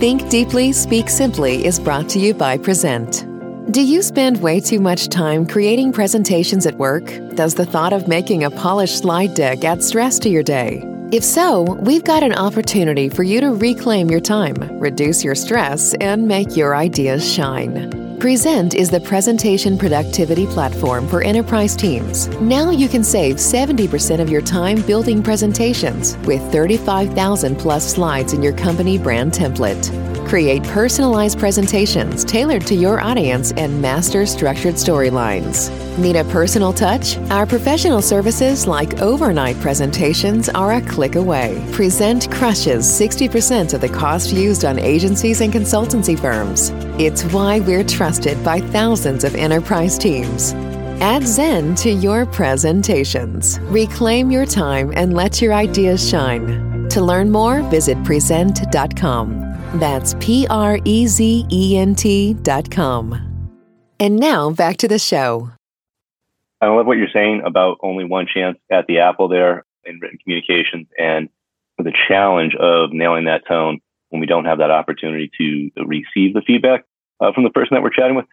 Think 0.00 0.28
deeply 0.28 0.72
speak 0.72 1.08
simply 1.08 1.66
is 1.66 1.80
brought 1.80 2.08
to 2.10 2.20
you 2.20 2.32
by 2.32 2.56
Prezent. 2.56 3.26
Do 3.72 3.82
you 3.82 4.00
spend 4.00 4.40
way 4.40 4.60
too 4.60 4.80
much 4.80 5.08
time 5.08 5.46
creating 5.46 5.92
presentations 5.92 6.66
at 6.66 6.76
work? 6.76 7.04
Does 7.34 7.54
the 7.54 7.66
thought 7.66 7.92
of 7.92 8.08
making 8.08 8.44
a 8.44 8.50
polished 8.50 8.98
slide 8.98 9.34
deck 9.34 9.62
add 9.64 9.82
stress 9.84 10.18
to 10.20 10.30
your 10.30 10.42
day 10.42 10.82
if 11.10 11.24
so, 11.24 11.62
we've 11.62 12.04
got 12.04 12.22
an 12.22 12.34
opportunity 12.34 13.08
for 13.08 13.22
you 13.22 13.40
to 13.40 13.52
reclaim 13.52 14.10
your 14.10 14.20
time, 14.20 14.54
reduce 14.78 15.24
your 15.24 15.34
stress, 15.34 15.94
and 15.94 16.28
make 16.28 16.54
your 16.54 16.76
ideas 16.76 17.26
shine. 17.26 18.18
Prezent 18.18 18.74
is 18.74 18.90
the 18.90 19.00
presentation 19.00 19.78
productivity 19.78 20.44
platform 20.46 21.08
for 21.08 21.22
enterprise 21.22 21.74
teams. 21.74 22.28
Now 22.40 22.70
you 22.70 22.88
can 22.88 23.04
save 23.04 23.36
70% 23.36 24.20
of 24.20 24.28
your 24.28 24.42
time 24.42 24.82
building 24.82 25.22
presentations 25.22 26.18
with 26.26 26.42
35,000 26.52 27.56
plus 27.56 27.94
slides 27.94 28.34
in 28.34 28.42
your 28.42 28.54
company 28.54 28.98
brand 28.98 29.32
template. 29.32 30.07
Create 30.28 30.62
personalized 30.64 31.38
presentations 31.38 32.22
tailored 32.22 32.66
to 32.66 32.74
your 32.74 33.00
audience 33.00 33.52
and 33.52 33.80
master 33.80 34.26
structured 34.26 34.74
storylines. 34.74 35.70
Need 35.96 36.16
a 36.16 36.24
personal 36.24 36.70
touch? 36.70 37.16
Our 37.30 37.46
professional 37.46 38.02
services 38.02 38.66
like 38.66 39.00
overnight 39.00 39.58
presentations 39.60 40.50
are 40.50 40.74
a 40.74 40.82
click 40.82 41.14
away. 41.14 41.66
Prezent 41.72 42.30
crushes 42.30 42.84
60% 42.84 43.72
of 43.72 43.80
the 43.80 43.88
cost 43.88 44.30
used 44.30 44.66
on 44.66 44.78
agencies 44.78 45.40
and 45.40 45.50
consultancy 45.50 46.18
firms. 46.18 46.72
It's 47.00 47.24
why 47.32 47.60
we're 47.60 47.82
trusted 47.82 48.44
by 48.44 48.60
thousands 48.60 49.24
of 49.24 49.34
enterprise 49.34 49.96
teams. 49.96 50.52
Add 51.00 51.26
Zen 51.26 51.74
to 51.76 51.90
your 51.90 52.26
presentations. 52.26 53.58
Reclaim 53.62 54.30
your 54.30 54.44
time 54.44 54.92
and 54.94 55.14
let 55.14 55.40
your 55.40 55.54
ideas 55.54 56.06
shine. 56.06 56.77
To 56.98 57.04
learn 57.04 57.30
more, 57.30 57.62
visit 57.70 57.96
prezent.com. 58.02 59.56
That's 59.74 60.14
P 60.14 60.48
R 60.50 60.80
E 60.84 61.06
Z 61.06 61.46
E 61.48 61.78
N 61.78 61.94
T.com. 61.94 63.54
And 64.00 64.16
now 64.16 64.50
back 64.50 64.78
to 64.78 64.88
the 64.88 64.98
show. 64.98 65.48
I 66.60 66.66
love 66.66 66.86
what 66.86 66.96
you're 66.96 67.06
saying 67.14 67.42
about 67.46 67.78
only 67.84 68.04
one 68.04 68.26
chance 68.26 68.58
at 68.68 68.88
the 68.88 68.98
apple 68.98 69.28
there 69.28 69.64
in 69.84 70.00
written 70.00 70.18
communications 70.18 70.88
and 70.98 71.28
the 71.78 71.92
challenge 72.08 72.56
of 72.56 72.90
nailing 72.92 73.26
that 73.26 73.46
tone 73.46 73.78
when 74.08 74.18
we 74.18 74.26
don't 74.26 74.46
have 74.46 74.58
that 74.58 74.72
opportunity 74.72 75.30
to 75.38 75.70
receive 75.86 76.34
the 76.34 76.42
feedback 76.44 76.84
uh, 77.20 77.30
from 77.32 77.44
the 77.44 77.50
person 77.50 77.76
that 77.76 77.82
we're 77.84 77.90
chatting 77.90 78.16
with. 78.16 78.26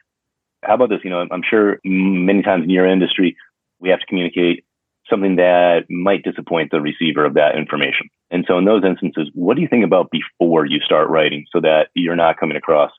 How 0.64 0.74
about 0.74 0.90
this? 0.90 1.02
You 1.04 1.12
know, 1.12 1.24
I'm 1.30 1.44
sure 1.48 1.80
many 1.86 2.42
times 2.42 2.64
in 2.64 2.72
your 2.72 2.88
industry, 2.88 3.38
we 3.80 3.90
have 3.90 4.00
to 4.00 4.08
communicate 4.08 4.66
something 5.10 5.36
that 5.36 5.86
might 5.90 6.24
disappoint 6.24 6.72
the 6.72 6.82
receiver 6.82 7.26
of 7.26 7.36
that 7.36 7.56
information. 7.58 8.10
And 8.32 8.46
so 8.48 8.58
in 8.58 8.66
those 8.66 8.84
instances, 8.84 9.30
what 9.34 9.56
do 9.56 9.62
you 9.62 9.68
think 9.68 9.86
about 9.86 10.10
before 10.12 10.66
you 10.66 10.80
start 10.80 11.10
writing 11.10 11.46
so 11.52 11.62
that 11.62 11.90
you're 11.94 12.16
not 12.16 12.40
coming 12.40 12.58
across 12.58 12.92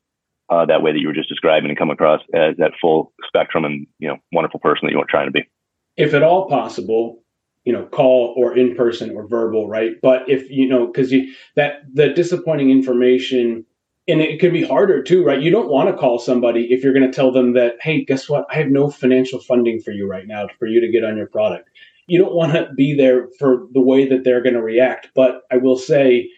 uh, 0.49 0.65
that 0.67 0.83
way 0.83 0.93
that 0.93 1.01
you 1.01 1.09
were 1.09 1.15
just 1.15 1.29
describing 1.29 1.71
and 1.71 1.79
come 1.79 1.91
across 1.91 2.21
as 2.33 2.57
that 2.59 2.73
full 2.81 3.13
spectrum 3.27 3.65
and 3.65 3.87
you 3.99 4.09
know 4.09 4.17
wonderful 4.33 4.61
person 4.61 4.87
that 4.87 4.93
you 4.93 4.99
were 4.99 5.07
trying 5.09 5.27
to 5.27 5.33
be? 5.33 5.43
If 5.97 6.15
at 6.15 6.23
all 6.23 6.49
possible 6.49 7.23
you 7.65 7.73
know 7.73 7.85
call 7.87 8.33
or 8.37 8.57
in 8.57 8.75
person 8.77 9.11
or 9.11 9.27
verbal 9.27 9.69
right? 9.69 9.93
But 10.01 10.29
if 10.29 10.49
you 10.51 10.69
know 10.69 10.87
because 10.87 11.11
you 11.11 11.33
that 11.57 11.83
the 11.93 12.11
disappointing 12.11 12.71
information 12.71 13.65
and 14.09 14.21
it 14.21 14.39
can 14.39 14.53
be 14.53 14.63
harder 14.63 15.03
too 15.03 15.25
right? 15.25 15.43
You 15.43 15.51
don't 15.51 15.69
want 15.69 15.89
to 15.89 15.97
call 15.97 16.21
somebody 16.21 16.73
if 16.73 16.85
you're 16.85 16.95
going 16.95 17.11
to 17.11 17.15
tell 17.15 17.33
them 17.33 17.55
that 17.55 17.75
hey 17.81 18.05
guess 18.05 18.29
what? 18.29 18.47
I 18.49 18.55
have 18.55 18.69
no 18.69 18.89
financial 18.89 19.41
funding 19.41 19.81
for 19.81 19.91
you 19.91 20.07
right 20.09 20.29
now 20.29 20.47
for 20.61 20.67
you 20.67 20.81
to 20.81 20.89
get 20.89 21.05
on 21.05 21.17
your 21.17 21.27
product 21.27 21.69
you 22.07 22.19
don't 22.19 22.35
want 22.35 22.53
to 22.53 22.69
be 22.77 22.95
there 22.95 23.29
for 23.39 23.67
the 23.73 23.81
way 23.81 24.09
that 24.09 24.25
they're 24.25 24.43
going 24.43 24.55
to 24.55 24.63
react 24.63 25.09
but 25.15 25.43
i 25.51 25.57
will 25.57 25.77
say 25.77 26.29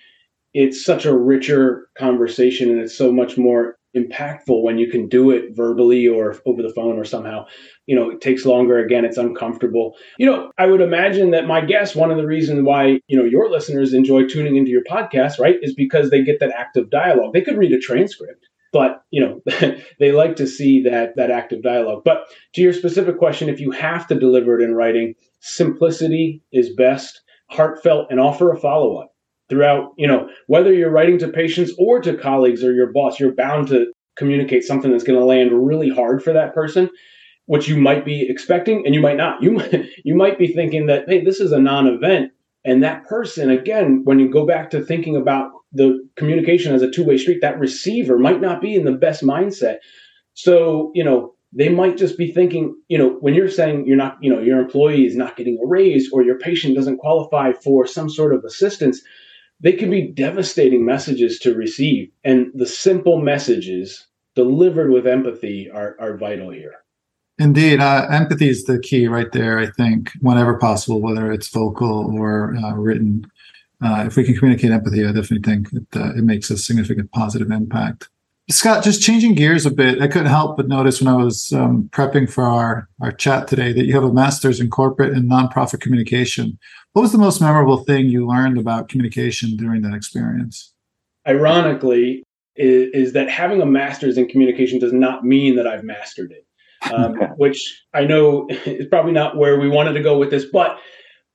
it's 0.54 0.84
such 0.84 1.04
a 1.04 1.16
richer 1.16 1.88
conversation 1.96 2.70
and 2.70 2.80
it's 2.80 2.96
so 2.96 3.12
much 3.12 3.36
more 3.36 3.78
impactful 3.96 4.62
when 4.62 4.78
you 4.78 4.90
can 4.90 5.08
do 5.08 5.30
it 5.30 5.56
verbally 5.56 6.06
or 6.06 6.36
over 6.46 6.62
the 6.62 6.72
phone 6.72 6.98
or 6.98 7.04
somehow. 7.04 7.46
You 7.86 7.96
know 7.96 8.10
it 8.10 8.20
takes 8.20 8.44
longer 8.44 8.78
again 8.78 9.04
it's 9.04 9.16
uncomfortable. 9.16 9.96
You 10.18 10.26
know 10.26 10.52
i 10.58 10.66
would 10.66 10.80
imagine 10.80 11.30
that 11.30 11.46
my 11.46 11.60
guess 11.60 11.94
one 11.94 12.10
of 12.10 12.16
the 12.16 12.26
reasons 12.26 12.62
why 12.62 13.00
you 13.08 13.16
know 13.16 13.24
your 13.24 13.50
listeners 13.50 13.94
enjoy 13.94 14.26
tuning 14.26 14.56
into 14.56 14.70
your 14.70 14.84
podcast 14.84 15.38
right 15.38 15.56
is 15.62 15.74
because 15.74 16.10
they 16.10 16.22
get 16.22 16.40
that 16.40 16.52
active 16.56 16.90
dialogue. 16.90 17.32
They 17.32 17.42
could 17.42 17.58
read 17.58 17.72
a 17.72 17.78
transcript 17.78 18.46
but 18.72 19.02
you 19.10 19.20
know 19.20 19.40
they 19.98 20.12
like 20.12 20.36
to 20.36 20.46
see 20.46 20.82
that 20.82 21.16
that 21.16 21.30
active 21.30 21.62
dialogue. 21.62 22.02
But 22.04 22.26
to 22.54 22.60
your 22.60 22.72
specific 22.72 23.18
question 23.18 23.48
if 23.48 23.60
you 23.60 23.70
have 23.70 24.06
to 24.08 24.18
deliver 24.18 24.58
it 24.58 24.64
in 24.64 24.74
writing 24.74 25.14
simplicity 25.40 26.42
is 26.52 26.74
best 26.74 27.22
heartfelt 27.50 28.08
and 28.10 28.20
offer 28.20 28.52
a 28.52 28.60
follow-up 28.60 29.14
throughout, 29.48 29.92
you 29.96 30.06
know, 30.06 30.28
whether 30.46 30.72
you're 30.72 30.90
writing 30.90 31.18
to 31.18 31.28
patients 31.28 31.72
or 31.78 32.00
to 32.00 32.16
colleagues 32.16 32.62
or 32.62 32.74
your 32.74 32.92
boss, 32.92 33.18
you're 33.18 33.34
bound 33.34 33.68
to 33.68 33.86
communicate 34.16 34.64
something 34.64 34.90
that's 34.90 35.04
going 35.04 35.18
to 35.18 35.24
land 35.24 35.50
really 35.52 35.88
hard 35.88 36.22
for 36.22 36.32
that 36.32 36.54
person, 36.54 36.90
which 37.46 37.68
you 37.68 37.76
might 37.76 38.04
be 38.04 38.28
expecting 38.28 38.84
and 38.84 38.94
you 38.94 39.00
might 39.00 39.16
not. 39.16 39.42
You 39.42 39.52
might, 39.52 39.86
you 40.04 40.14
might 40.14 40.38
be 40.38 40.52
thinking 40.52 40.86
that, 40.86 41.08
hey, 41.08 41.24
this 41.24 41.40
is 41.40 41.52
a 41.52 41.58
non-event. 41.58 42.32
And 42.64 42.82
that 42.82 43.06
person, 43.06 43.50
again, 43.50 44.02
when 44.04 44.18
you 44.18 44.30
go 44.30 44.44
back 44.44 44.68
to 44.70 44.84
thinking 44.84 45.16
about 45.16 45.52
the 45.72 46.06
communication 46.16 46.74
as 46.74 46.82
a 46.82 46.90
two-way 46.90 47.16
street, 47.16 47.40
that 47.40 47.58
receiver 47.58 48.18
might 48.18 48.40
not 48.40 48.60
be 48.60 48.74
in 48.74 48.84
the 48.84 48.92
best 48.92 49.22
mindset. 49.22 49.76
So, 50.34 50.90
you 50.94 51.04
know, 51.04 51.34
they 51.52 51.68
might 51.68 51.96
just 51.96 52.18
be 52.18 52.30
thinking, 52.30 52.76
you 52.88 52.98
know, 52.98 53.10
when 53.20 53.34
you're 53.34 53.48
saying 53.48 53.86
you're 53.86 53.96
not, 53.96 54.18
you 54.20 54.30
know, 54.30 54.40
your 54.40 54.58
employee 54.58 55.06
is 55.06 55.16
not 55.16 55.36
getting 55.36 55.58
a 55.62 55.66
raise 55.66 56.10
or 56.12 56.22
your 56.22 56.38
patient 56.38 56.76
doesn't 56.76 56.98
qualify 56.98 57.52
for 57.52 57.86
some 57.86 58.10
sort 58.10 58.34
of 58.34 58.44
assistance, 58.44 59.00
they 59.60 59.72
can 59.72 59.90
be 59.90 60.08
devastating 60.08 60.84
messages 60.84 61.38
to 61.40 61.54
receive. 61.54 62.10
And 62.22 62.50
the 62.54 62.66
simple 62.66 63.20
messages 63.20 64.06
delivered 64.34 64.90
with 64.90 65.06
empathy 65.06 65.70
are, 65.70 65.96
are 65.98 66.16
vital 66.16 66.50
here. 66.50 66.74
Indeed, 67.38 67.80
uh, 67.80 68.06
empathy 68.10 68.48
is 68.48 68.64
the 68.64 68.78
key 68.80 69.06
right 69.06 69.30
there. 69.32 69.58
I 69.58 69.70
think 69.70 70.10
whenever 70.20 70.58
possible, 70.58 71.00
whether 71.00 71.32
it's 71.32 71.48
vocal 71.48 72.12
or 72.18 72.56
uh, 72.56 72.74
written, 72.74 73.30
uh, 73.80 74.04
if 74.06 74.16
we 74.16 74.24
can 74.24 74.36
communicate 74.36 74.72
empathy, 74.72 75.04
I 75.06 75.12
definitely 75.12 75.42
think 75.50 75.72
it, 75.72 75.86
uh, 75.96 76.10
it 76.16 76.24
makes 76.24 76.50
a 76.50 76.58
significant 76.58 77.12
positive 77.12 77.50
impact. 77.50 78.08
Scott, 78.50 78.82
just 78.82 79.02
changing 79.02 79.34
gears 79.34 79.66
a 79.66 79.70
bit, 79.70 80.00
I 80.00 80.08
couldn't 80.08 80.28
help 80.28 80.56
but 80.56 80.68
notice 80.68 81.02
when 81.02 81.12
I 81.12 81.22
was 81.22 81.52
um, 81.52 81.90
prepping 81.92 82.30
for 82.30 82.44
our, 82.44 82.88
our 83.00 83.12
chat 83.12 83.46
today 83.46 83.74
that 83.74 83.84
you 83.84 83.92
have 83.92 84.04
a 84.04 84.12
master's 84.12 84.58
in 84.58 84.70
corporate 84.70 85.12
and 85.12 85.30
nonprofit 85.30 85.80
communication. 85.80 86.58
What 86.94 87.02
was 87.02 87.12
the 87.12 87.18
most 87.18 87.42
memorable 87.42 87.84
thing 87.84 88.06
you 88.06 88.26
learned 88.26 88.56
about 88.56 88.88
communication 88.88 89.54
during 89.56 89.82
that 89.82 89.94
experience? 89.94 90.72
Ironically, 91.26 92.24
is, 92.56 92.90
is 92.94 93.12
that 93.12 93.28
having 93.28 93.60
a 93.60 93.66
master's 93.66 94.16
in 94.16 94.26
communication 94.28 94.78
does 94.78 94.94
not 94.94 95.24
mean 95.24 95.56
that 95.56 95.66
I've 95.66 95.84
mastered 95.84 96.32
it, 96.32 96.46
um, 96.90 97.16
which 97.36 97.84
I 97.92 98.04
know 98.04 98.48
is 98.48 98.86
probably 98.86 99.12
not 99.12 99.36
where 99.36 99.60
we 99.60 99.68
wanted 99.68 99.92
to 99.92 100.02
go 100.02 100.18
with 100.18 100.30
this, 100.30 100.46
but 100.46 100.78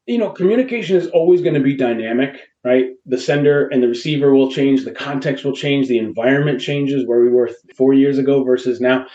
you 0.08 0.18
know, 0.18 0.32
communication 0.32 0.98
is 0.98 1.08
always 1.08 1.42
going 1.42 1.54
to 1.54 1.62
be 1.62 1.78
dynamic, 1.78 2.40
right? 2.64 2.86
The 3.06 3.18
sender 3.18 3.68
and 3.68 3.84
the 3.84 3.88
receiver 3.88 4.34
will 4.34 4.52
change, 4.52 4.86
the 4.86 4.92
context 4.92 5.44
will 5.44 5.56
change, 5.56 5.88
the 5.88 5.98
environment 5.98 6.62
changes 6.62 7.06
where 7.06 7.22
we 7.22 7.30
were 7.30 7.52
four 7.76 7.94
years 7.94 8.18
ago 8.18 8.44
versus 8.44 8.80
now. 8.80 9.06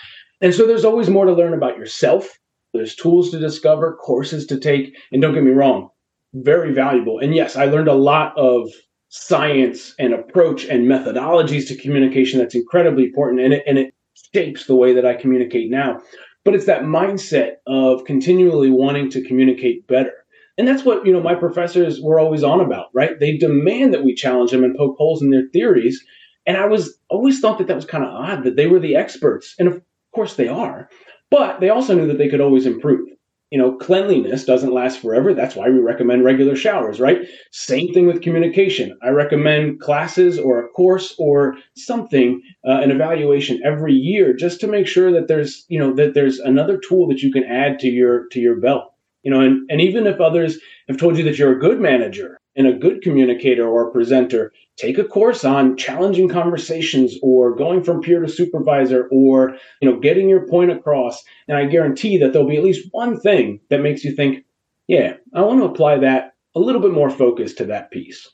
And 0.41 0.55
so 0.55 0.67
there's 0.67 0.85
always 0.85 1.09
more 1.09 1.25
to 1.25 1.33
learn 1.33 1.55
about 1.55 1.79
yourself. 1.79 2.39
There's 2.75 2.95
tools 2.95 3.31
to 3.31 3.39
discover, 3.39 3.97
courses 3.97 4.47
to 4.47 4.61
take. 4.61 4.95
And 5.11 5.23
don't 5.23 5.35
get 5.35 5.43
me 5.43 5.51
wrong, 5.51 5.89
very 6.35 6.73
valuable. 6.73 7.19
And 7.19 7.35
yes, 7.35 7.57
I 7.57 7.65
learned 7.65 7.89
a 7.89 7.95
lot 7.95 8.37
of 8.37 8.71
science 9.09 9.95
and 9.99 10.13
approach 10.13 10.67
and 10.67 10.87
methodologies 10.87 11.67
to 11.69 11.77
communication 11.77 12.39
that's 12.39 12.55
incredibly 12.55 13.05
important. 13.05 13.41
And 13.41 13.55
it, 13.55 13.63
and 13.67 13.79
it 13.79 13.95
shapes 14.35 14.67
the 14.67 14.77
way 14.77 14.93
that 14.93 15.07
I 15.07 15.15
communicate 15.15 15.71
now. 15.71 16.01
But 16.45 16.55
it's 16.55 16.67
that 16.67 16.83
mindset 16.83 17.55
of 17.67 18.05
continually 18.05 18.71
wanting 18.71 19.11
to 19.11 19.25
communicate 19.25 19.87
better 19.87 20.13
and 20.59 20.67
that's 20.67 20.85
what, 20.85 21.07
you 21.07 21.13
know, 21.13 21.21
my 21.21 21.37
professors 21.37 22.01
were 22.01 22.19
always 22.19 22.43
on 22.43 22.61
about, 22.61 22.89
right? 22.93 23.19
They 23.19 23.37
demand 23.37 23.95
that 23.95 24.03
we 24.03 24.13
challenge 24.13 24.51
them 24.51 24.65
and 24.65 24.77
poke 24.77 24.97
holes 24.97 25.23
in 25.23 25.31
their 25.31 25.49
theories. 25.53 26.05
And 26.47 26.57
I 26.57 26.67
was 26.67 26.99
always 27.09 27.39
thought 27.39 27.59
that 27.59 27.69
that 27.69 27.77
was 27.77 27.85
kind 27.85 28.05
of 28.05 28.11
odd 28.11 28.43
that 28.43 28.57
they 28.57 28.67
were 28.67 28.81
the 28.81 28.97
experts. 28.97 29.55
And 29.59 29.69
of 29.69 29.81
course 30.13 30.35
they 30.35 30.49
are. 30.49 30.91
But 31.31 31.61
they 31.61 31.69
also 31.69 31.95
knew 31.95 32.09
that 32.09 32.19
they 32.19 32.29
could 32.29 32.41
always 32.41 32.67
improve. 32.67 33.09
You 33.51 33.59
know, 33.59 33.77
cleanliness 33.77 34.45
doesn't 34.45 34.75
last 34.75 35.01
forever. 35.01 35.33
That's 35.33 35.55
why 35.55 35.71
we 35.71 35.79
recommend 35.79 36.25
regular 36.25 36.57
showers, 36.57 37.01
right? 37.01 37.27
Same 37.51 37.95
thing 37.95 38.07
with 38.07 38.21
communication. 38.21 38.99
I 39.03 39.11
recommend 39.11 39.81
classes 39.81 40.39
or 40.39 40.63
a 40.63 40.69
course 40.71 41.15
or 41.19 41.57
something, 41.75 42.43
uh, 42.67 42.81
an 42.81 42.91
evaluation 42.91 43.63
every 43.65 43.95
year, 43.95 44.35
just 44.35 44.61
to 44.61 44.67
make 44.67 44.87
sure 44.87 45.13
that 45.13 45.29
there's, 45.29 45.65
you 45.69 45.79
know, 45.79 45.95
that 45.95 46.13
there's 46.13 46.41
another 46.41 46.79
tool 46.79 47.09
that 47.09 47.23
you 47.23 47.33
can 47.33 47.45
add 47.45 47.79
to 47.79 47.89
your 47.89 48.27
to 48.33 48.41
your 48.41 48.57
belt 48.57 48.93
you 49.23 49.31
know 49.31 49.41
and, 49.41 49.69
and 49.71 49.81
even 49.81 50.07
if 50.07 50.21
others 50.21 50.59
have 50.89 50.99
told 50.99 51.17
you 51.17 51.25
that 51.25 51.39
you're 51.39 51.57
a 51.57 51.61
good 51.61 51.81
manager 51.81 52.39
and 52.57 52.67
a 52.67 52.73
good 52.73 53.03
communicator 53.03 53.67
or 53.67 53.91
presenter 53.91 54.53
take 54.77 54.97
a 54.97 55.05
course 55.05 55.45
on 55.45 55.77
challenging 55.77 56.29
conversations 56.29 57.17
or 57.23 57.55
going 57.55 57.83
from 57.83 58.01
peer 58.01 58.21
to 58.21 58.29
supervisor 58.29 59.09
or 59.11 59.57
you 59.83 59.91
know 59.91 59.99
getting 59.99 60.29
your 60.29 60.47
point 60.47 60.71
across. 60.71 61.23
And 61.49 61.57
i 61.57 61.67
guarantee 61.67 62.19
that 62.19 62.33
there'll 62.33 62.49
be 62.49 62.57
at 62.57 62.65
least 62.65 62.89
one 62.93 63.21
thing 63.21 63.61
that 63.71 63.81
makes 63.81 64.05
you 64.05 64.15
think 64.15 64.45
yeah 64.87 65.15
i 65.35 65.43
want 65.43 65.61
to 65.61 65.67
apply 65.67 65.99
that 65.99 66.35
a 66.55 66.61
little 66.61 66.81
bit 66.81 66.93
more 66.93 67.11
focus 67.11 67.55
to 67.55 67.65
that 67.67 67.91
piece. 67.91 68.29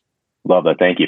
Love 0.47 0.65
that. 0.65 0.77
Thank 0.79 1.01
you. 1.01 1.07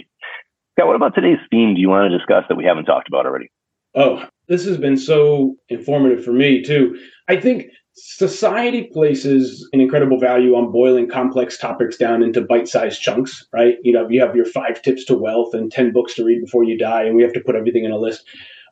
Scott 0.73 0.88
what 0.88 0.97
about 0.97 1.14
today's 1.14 1.38
theme 1.50 1.75
do 1.75 1.80
you 1.80 1.88
want 1.88 2.11
to 2.11 2.18
discuss 2.18 2.45
that 2.49 2.56
we 2.56 2.64
haven't 2.64 2.87
talked 2.87 3.09
about 3.09 3.26
already? 3.26 3.50
Oh 3.95 4.25
this 4.49 4.64
has 4.64 4.78
been 4.78 4.97
so 4.97 5.56
informative 5.68 6.25
for 6.25 6.33
me 6.33 6.62
too. 6.62 6.99
I 7.28 7.37
think 7.37 7.66
society 7.96 8.84
places 8.92 9.66
an 9.72 9.80
incredible 9.80 10.18
value 10.18 10.54
on 10.54 10.70
boiling 10.70 11.08
complex 11.08 11.56
topics 11.56 11.96
down 11.96 12.22
into 12.22 12.42
bite-sized 12.42 13.00
chunks 13.00 13.46
right? 13.52 13.76
You 13.82 13.92
know 13.92 14.06
you 14.08 14.20
have 14.20 14.36
your 14.36 14.44
five 14.44 14.82
tips 14.82 15.04
to 15.06 15.14
wealth 15.16 15.54
and 15.54 15.72
10 15.72 15.92
books 15.92 16.14
to 16.14 16.24
read 16.24 16.42
before 16.42 16.64
you 16.64 16.76
die 16.76 17.04
and 17.04 17.16
we 17.16 17.22
have 17.22 17.32
to 17.32 17.40
put 17.40 17.56
everything 17.56 17.84
in 17.84 17.90
a 17.90 17.98
list 17.98 18.24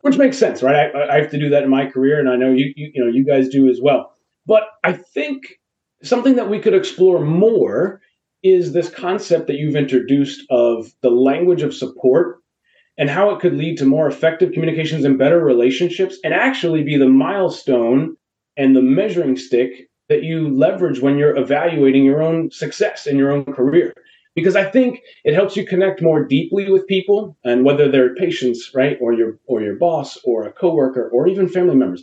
which 0.02 0.18
makes 0.18 0.36
sense 0.36 0.62
right? 0.62 0.94
I, 0.94 1.16
I 1.16 1.20
have 1.20 1.30
to 1.30 1.38
do 1.38 1.48
that 1.48 1.62
in 1.62 1.70
my 1.70 1.86
career 1.86 2.20
and 2.20 2.28
i 2.28 2.36
know 2.36 2.52
you, 2.52 2.72
you 2.76 2.90
you 2.94 3.04
know 3.04 3.10
you 3.10 3.24
guys 3.24 3.48
do 3.48 3.68
as 3.68 3.80
well. 3.80 4.12
But 4.46 4.64
i 4.84 4.92
think 4.92 5.58
something 6.02 6.36
that 6.36 6.50
we 6.50 6.60
could 6.60 6.74
explore 6.74 7.20
more 7.20 8.02
is 8.42 8.72
this 8.72 8.90
concept 8.90 9.46
that 9.46 9.56
you've 9.56 9.74
introduced 9.74 10.44
of 10.50 10.92
the 11.00 11.10
language 11.10 11.62
of 11.62 11.74
support 11.74 12.40
and 12.98 13.08
how 13.08 13.30
it 13.30 13.40
could 13.40 13.54
lead 13.54 13.78
to 13.78 13.86
more 13.86 14.06
effective 14.06 14.52
communications 14.52 15.04
and 15.04 15.18
better 15.18 15.42
relationships 15.42 16.18
and 16.22 16.34
actually 16.34 16.84
be 16.84 16.98
the 16.98 17.08
milestone 17.08 18.16
and 18.56 18.74
the 18.74 18.82
measuring 18.82 19.36
stick 19.36 19.88
that 20.08 20.22
you 20.22 20.48
leverage 20.48 21.00
when 21.00 21.18
you're 21.18 21.36
evaluating 21.36 22.04
your 22.04 22.22
own 22.22 22.50
success 22.50 23.06
in 23.06 23.16
your 23.16 23.32
own 23.32 23.44
career. 23.44 23.94
Because 24.34 24.56
i 24.56 24.64
think 24.64 25.00
it 25.24 25.34
helps 25.34 25.56
you 25.56 25.64
connect 25.64 26.02
more 26.02 26.24
deeply 26.24 26.70
with 26.70 26.88
people 26.88 27.36
and 27.44 27.64
whether 27.64 27.88
they're 27.88 28.14
patients 28.16 28.72
right 28.74 28.98
or 29.00 29.12
your 29.12 29.38
or 29.46 29.62
your 29.62 29.76
boss 29.76 30.18
or 30.24 30.44
a 30.44 30.52
coworker 30.52 31.08
or 31.08 31.28
even 31.28 31.48
family 31.48 31.76
members. 31.76 32.02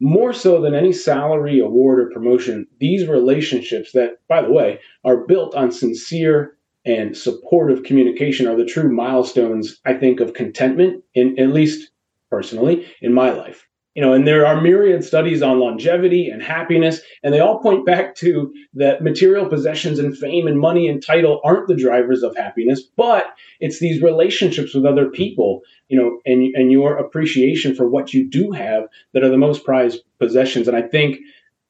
More 0.00 0.32
so 0.32 0.60
than 0.60 0.74
any 0.74 0.92
salary, 0.92 1.60
award, 1.60 2.00
or 2.00 2.10
promotion, 2.10 2.66
these 2.80 3.06
relationships 3.06 3.92
that, 3.92 4.18
by 4.28 4.42
the 4.42 4.50
way, 4.50 4.80
are 5.04 5.24
built 5.24 5.54
on 5.54 5.70
sincere 5.70 6.56
and 6.84 7.16
supportive 7.16 7.84
communication 7.84 8.46
are 8.46 8.56
the 8.56 8.64
true 8.66 8.92
milestones, 8.92 9.80
I 9.84 9.94
think, 9.94 10.20
of 10.20 10.34
contentment, 10.34 11.02
in 11.14 11.38
at 11.38 11.50
least 11.50 11.90
personally, 12.28 12.86
in 13.00 13.12
my 13.12 13.30
life 13.30 13.66
you 13.94 14.02
know 14.02 14.12
and 14.12 14.26
there 14.26 14.46
are 14.46 14.60
myriad 14.60 15.04
studies 15.04 15.42
on 15.42 15.60
longevity 15.60 16.28
and 16.28 16.42
happiness 16.42 17.00
and 17.22 17.32
they 17.32 17.40
all 17.40 17.60
point 17.60 17.86
back 17.86 18.14
to 18.16 18.52
that 18.74 19.02
material 19.02 19.48
possessions 19.48 19.98
and 19.98 20.16
fame 20.16 20.46
and 20.46 20.58
money 20.58 20.88
and 20.88 21.04
title 21.04 21.40
aren't 21.44 21.68
the 21.68 21.76
drivers 21.76 22.22
of 22.22 22.36
happiness 22.36 22.82
but 22.96 23.34
it's 23.60 23.78
these 23.78 24.02
relationships 24.02 24.74
with 24.74 24.84
other 24.84 25.08
people 25.08 25.62
you 25.88 25.98
know 25.98 26.18
and 26.26 26.54
and 26.54 26.70
your 26.70 26.96
appreciation 26.96 27.74
for 27.74 27.88
what 27.88 28.12
you 28.12 28.28
do 28.28 28.50
have 28.50 28.84
that 29.12 29.24
are 29.24 29.30
the 29.30 29.38
most 29.38 29.64
prized 29.64 30.00
possessions 30.18 30.68
and 30.68 30.76
i 30.76 30.82
think 30.82 31.18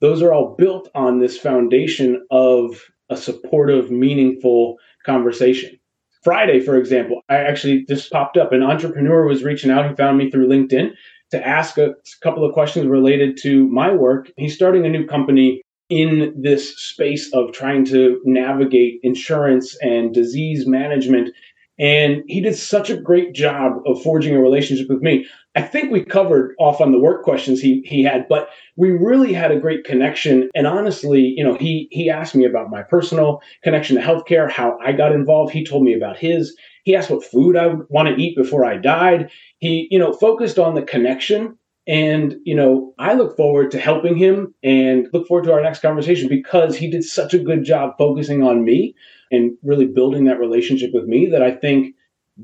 those 0.01 0.23
are 0.23 0.33
all 0.33 0.55
built 0.57 0.89
on 0.95 1.19
this 1.19 1.39
foundation 1.39 2.25
of 2.31 2.91
a 3.11 3.17
supportive 3.17 3.91
meaningful 3.91 4.77
conversation 5.05 5.79
Friday, 6.23 6.59
for 6.59 6.79
example, 6.79 7.21
I 7.29 7.35
actually 7.35 7.85
just 7.85 8.11
popped 8.11 8.39
up. 8.39 8.51
An 8.51 8.63
entrepreneur 8.63 9.27
was 9.27 9.45
reaching 9.45 9.71
out. 9.71 9.87
He 9.87 9.95
found 9.95 10.17
me 10.17 10.31
through 10.31 10.49
LinkedIn 10.49 10.95
to 11.35 11.47
ask 11.47 11.79
a 11.79 11.95
couple 12.23 12.45
of 12.45 12.53
questions 12.53 12.87
related 12.87 13.37
to 13.43 13.69
my 13.69 13.93
work. 13.93 14.31
He's 14.37 14.55
starting 14.55 14.87
a 14.87 14.89
new 14.89 15.07
company 15.07 15.63
in 15.91 16.33
this 16.41 16.77
space 16.79 17.33
of 17.35 17.53
trying 17.53 17.85
to 17.87 18.21
navigate 18.25 19.01
insurance 19.03 19.77
and 19.83 20.15
disease 20.15 20.67
management. 20.67 21.35
And 21.79 22.23
he 22.29 22.41
did 22.41 22.57
such 22.57 22.89
a 22.89 22.97
great 22.97 23.35
job 23.35 23.73
of 23.87 24.01
forging 24.03 24.35
a 24.35 24.41
relationship 24.41 24.89
with 24.89 25.03
me. 25.03 25.27
I 25.57 25.63
think 25.63 25.91
we 25.91 26.05
covered 26.05 26.55
off 26.59 26.81
on 26.81 26.93
the 26.93 27.01
work 27.01 27.23
questions 27.23 27.61
he 27.61 27.83
he 27.85 28.03
had, 28.03 28.27
but 28.29 28.49
we 28.77 28.91
really 28.91 29.33
had 29.33 29.51
a 29.51 29.59
great 29.59 29.85
connection. 29.85 30.49
And 30.55 30.67
honestly, 30.67 31.35
you 31.37 31.45
know, 31.45 31.55
he 31.55 31.89
he 31.91 32.09
asked 32.09 32.35
me 32.35 32.45
about 32.45 32.71
my 32.71 32.83
personal 32.83 33.41
connection 33.63 33.97
to 33.97 34.03
healthcare, 34.03 34.51
how 34.51 34.79
I 34.85 34.93
got 34.93 35.13
involved. 35.13 35.53
He 35.53 35.65
told 35.65 35.83
me 35.83 35.95
about 35.95 36.17
his. 36.17 36.57
He 36.85 36.95
asked 36.95 37.11
what 37.11 37.25
food 37.25 37.57
I 37.57 37.67
would 37.67 37.87
want 37.89 38.09
to 38.09 38.23
eat 38.23 38.37
before 38.37 38.65
I 38.65 38.77
died. 38.77 39.31
He, 39.59 39.89
you 39.91 39.99
know, 39.99 40.13
focused 40.13 40.59
on 40.59 40.75
the 40.75 40.83
connection. 40.83 41.59
And, 41.87 42.37
you 42.45 42.55
know, 42.55 42.95
I 42.99 43.15
look 43.15 43.37
forward 43.37 43.71
to 43.73 43.79
helping 43.79 44.17
him 44.17 44.55
and 44.63 45.09
look 45.13 45.27
forward 45.27 45.45
to 45.45 45.53
our 45.53 45.63
next 45.63 45.83
conversation 45.83 46.29
because 46.29 46.77
he 46.77 46.91
did 46.91 47.05
such 47.05 47.35
a 47.35 47.39
good 47.39 47.65
job 47.65 47.95
focusing 47.99 48.43
on 48.43 48.65
me 48.65 48.95
and 49.31 49.53
really 49.63 49.87
building 49.87 50.25
that 50.25 50.39
relationship 50.39 50.91
with 50.95 51.05
me 51.05 51.27
that 51.27 51.43
I 51.43 51.51
think 51.51 51.95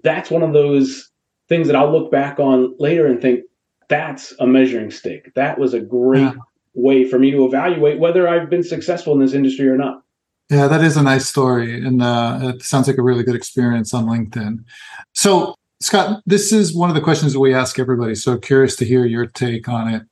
that's 0.03 0.31
one 0.31 0.43
of 0.43 0.53
those 0.53 1.11
things 1.49 1.67
that 1.67 1.77
I'll 1.77 1.93
look 1.93 2.11
back 2.11 2.39
on 2.39 2.75
later 2.79 3.07
and 3.07 3.21
think 3.21 3.45
that's 3.89 4.33
a 4.39 4.47
measuring 4.47 4.91
stick. 4.91 5.33
That 5.35 5.59
was 5.59 5.75
a 5.75 5.81
great 5.81 6.21
yeah. 6.21 6.35
way 6.75 7.05
for 7.05 7.19
me 7.19 7.31
to 7.33 7.45
evaluate 7.45 7.99
whether 7.99 8.29
I've 8.29 8.49
been 8.49 8.63
successful 8.63 9.15
in 9.15 9.21
this 9.21 9.35
industry 9.35 9.69
or 9.69 9.77
not. 9.77 10.03
Yeah, 10.50 10.66
that 10.66 10.83
is 10.83 10.97
a 10.97 11.02
nice 11.02 11.28
story, 11.28 11.87
and 11.87 12.02
uh, 12.02 12.40
it 12.42 12.62
sounds 12.62 12.88
like 12.88 12.99
a 12.99 13.02
really 13.02 13.23
good 13.23 13.37
experience 13.37 13.95
on 13.95 14.07
LinkedIn. 14.07 14.64
So, 15.14 15.54
Scott, 15.78 16.23
this 16.26 16.52
is 16.52 16.75
one 16.75 16.90
of 16.90 16.97
the 16.97 17.00
questions 17.00 17.33
that 17.33 17.40
we 17.40 17.54
ask 17.54 17.78
everybody. 17.78 18.16
So, 18.16 18.37
curious 18.37 18.75
to 18.76 18.85
hear 18.85 19.07
your 19.07 19.26
take 19.26 19.69
on 19.69 19.95
it. 19.95 20.02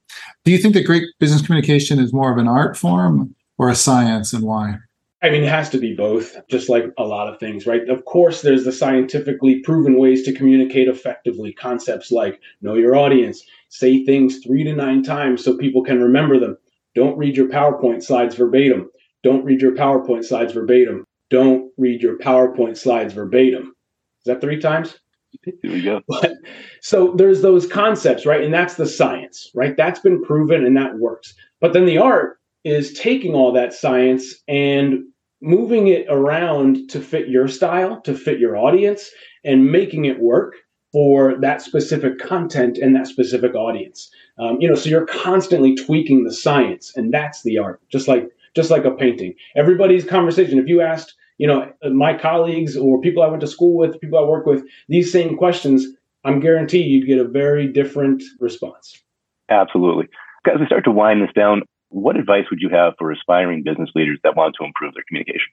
Do 0.45 0.53
you 0.53 0.59
think 0.59 0.75
that 0.75 0.87
great 0.87 1.09
business 1.19 1.45
communication 1.45 1.99
is 1.99 2.13
more 2.13 2.31
of 2.31 2.39
an 2.39 2.47
art 2.47 2.77
form 2.77 3.35
or 3.59 3.69
a 3.69 3.75
science, 3.75 4.33
and 4.33 4.45
why? 4.45 4.77
I 5.25 5.31
mean, 5.31 5.43
it 5.43 5.49
has 5.49 5.69
to 5.71 5.79
be 5.79 5.93
both, 5.97 6.37
just 6.49 6.69
like 6.69 6.85
a 6.97 7.03
lot 7.03 7.27
of 7.27 7.41
things, 7.41 7.67
right? 7.67 7.89
Of 7.89 8.05
course, 8.05 8.43
there's 8.43 8.65
the 8.65 8.71
scientifically 8.71 9.59
proven 9.63 9.99
ways 9.99 10.23
to 10.23 10.33
communicate 10.33 10.87
effectively. 10.87 11.53
Concepts 11.53 12.13
like 12.13 12.41
know 12.63 12.75
your 12.75 12.95
audience, 12.95 13.43
say 13.71 14.05
things 14.05 14.39
three 14.39 14.63
to 14.63 14.73
nine 14.73 15.03
times 15.03 15.43
so 15.43 15.57
people 15.57 15.83
can 15.83 16.01
remember 16.01 16.39
them. 16.39 16.57
Don't 16.95 17.19
read 17.19 17.37
your 17.37 17.49
PowerPoint 17.49 18.05
slides 18.05 18.37
verbatim 18.37 18.89
don't 19.23 19.45
read 19.45 19.61
your 19.61 19.73
PowerPoint 19.73 20.25
slides 20.25 20.53
verbatim. 20.53 21.05
Don't 21.31 21.73
read 21.77 22.03
your 22.03 22.19
PowerPoint 22.19 22.77
slides 22.77 23.13
verbatim. 23.15 23.75
Is 24.21 24.25
that 24.27 24.41
three 24.41 24.61
times? 24.61 24.99
Here 25.43 25.73
we 25.73 25.83
go. 25.83 26.01
But, 26.09 26.33
so 26.81 27.15
there's 27.17 27.43
those 27.43 27.67
concepts, 27.67 28.25
right? 28.25 28.43
And 28.43 28.55
that's 28.55 28.75
the 28.75 28.87
science, 28.87 29.51
right? 29.55 29.77
That's 29.77 30.01
been 30.01 30.23
proven 30.23 30.65
and 30.65 30.77
that 30.77 30.99
works. 30.99 31.35
But 31.61 31.73
then 31.73 31.87
the 31.87 31.99
art 31.99 32.39
is 32.65 32.93
taking 32.95 33.35
all 33.35 33.53
that 33.53 33.73
science 33.73 34.35
and 34.47 35.05
moving 35.41 35.89
it 35.89 36.07
around 36.09 36.89
to 36.91 37.01
fit 37.01 37.29
your 37.29 37.49
style, 37.49 38.01
to 38.03 38.15
fit 38.15 38.39
your 38.39 38.57
audience, 38.57 39.11
and 39.45 39.71
making 39.71 40.05
it 40.05 40.21
work 40.21 40.55
for 40.93 41.39
that 41.41 41.61
specific 41.63 42.19
content 42.19 42.79
and 42.79 42.97
that 42.97 43.07
specific 43.07 43.55
audience. 43.55 44.11
Um, 44.39 44.57
you 44.61 44.69
know, 44.69 44.75
so 44.75 44.89
you're 44.89 45.07
constantly 45.07 45.75
tweaking 45.75 46.25
the 46.25 46.33
science, 46.33 46.97
and 46.97 47.13
that's 47.13 47.43
the 47.43 47.59
art. 47.59 47.81
Just 47.91 48.09
like 48.09 48.31
just 48.59 48.73
like 48.73 48.85
a 48.85 48.91
painting. 48.91 49.35
Everybody's 49.55 50.05
conversation, 50.05 50.59
if 50.59 50.67
you 50.67 50.81
asked, 50.81 51.15
you 51.37 51.47
know, 51.47 51.73
my 51.93 52.19
colleagues 52.19 52.77
or 52.77 53.01
people 53.01 53.23
I 53.23 53.29
went 53.29 53.41
to 53.43 53.47
school 53.47 53.77
with, 53.77 54.01
people 54.01 54.19
I 54.19 54.23
work 54.23 54.47
with, 54.47 54.65
these 54.89 55.13
same 55.13 55.37
questions, 55.37 55.87
I'm 56.25 56.41
guaranteed 56.41 56.91
you'd 56.91 57.07
get 57.07 57.25
a 57.25 57.29
very 57.29 57.69
different 57.69 58.21
response. 58.41 59.01
Absolutely. 59.49 60.09
As 60.53 60.59
we 60.59 60.67
start 60.67 60.83
to 60.87 60.91
wind 60.91 61.23
this 61.23 61.31
down, 61.37 61.63
what 61.91 62.17
advice 62.17 62.47
would 62.51 62.61
you 62.61 62.69
have 62.71 62.95
for 62.99 63.13
aspiring 63.13 63.63
business 63.63 63.91
leaders 63.95 64.19
that 64.25 64.37
want 64.37 64.57
to 64.59 64.67
improve 64.67 64.95
their 64.95 65.05
communication? 65.07 65.53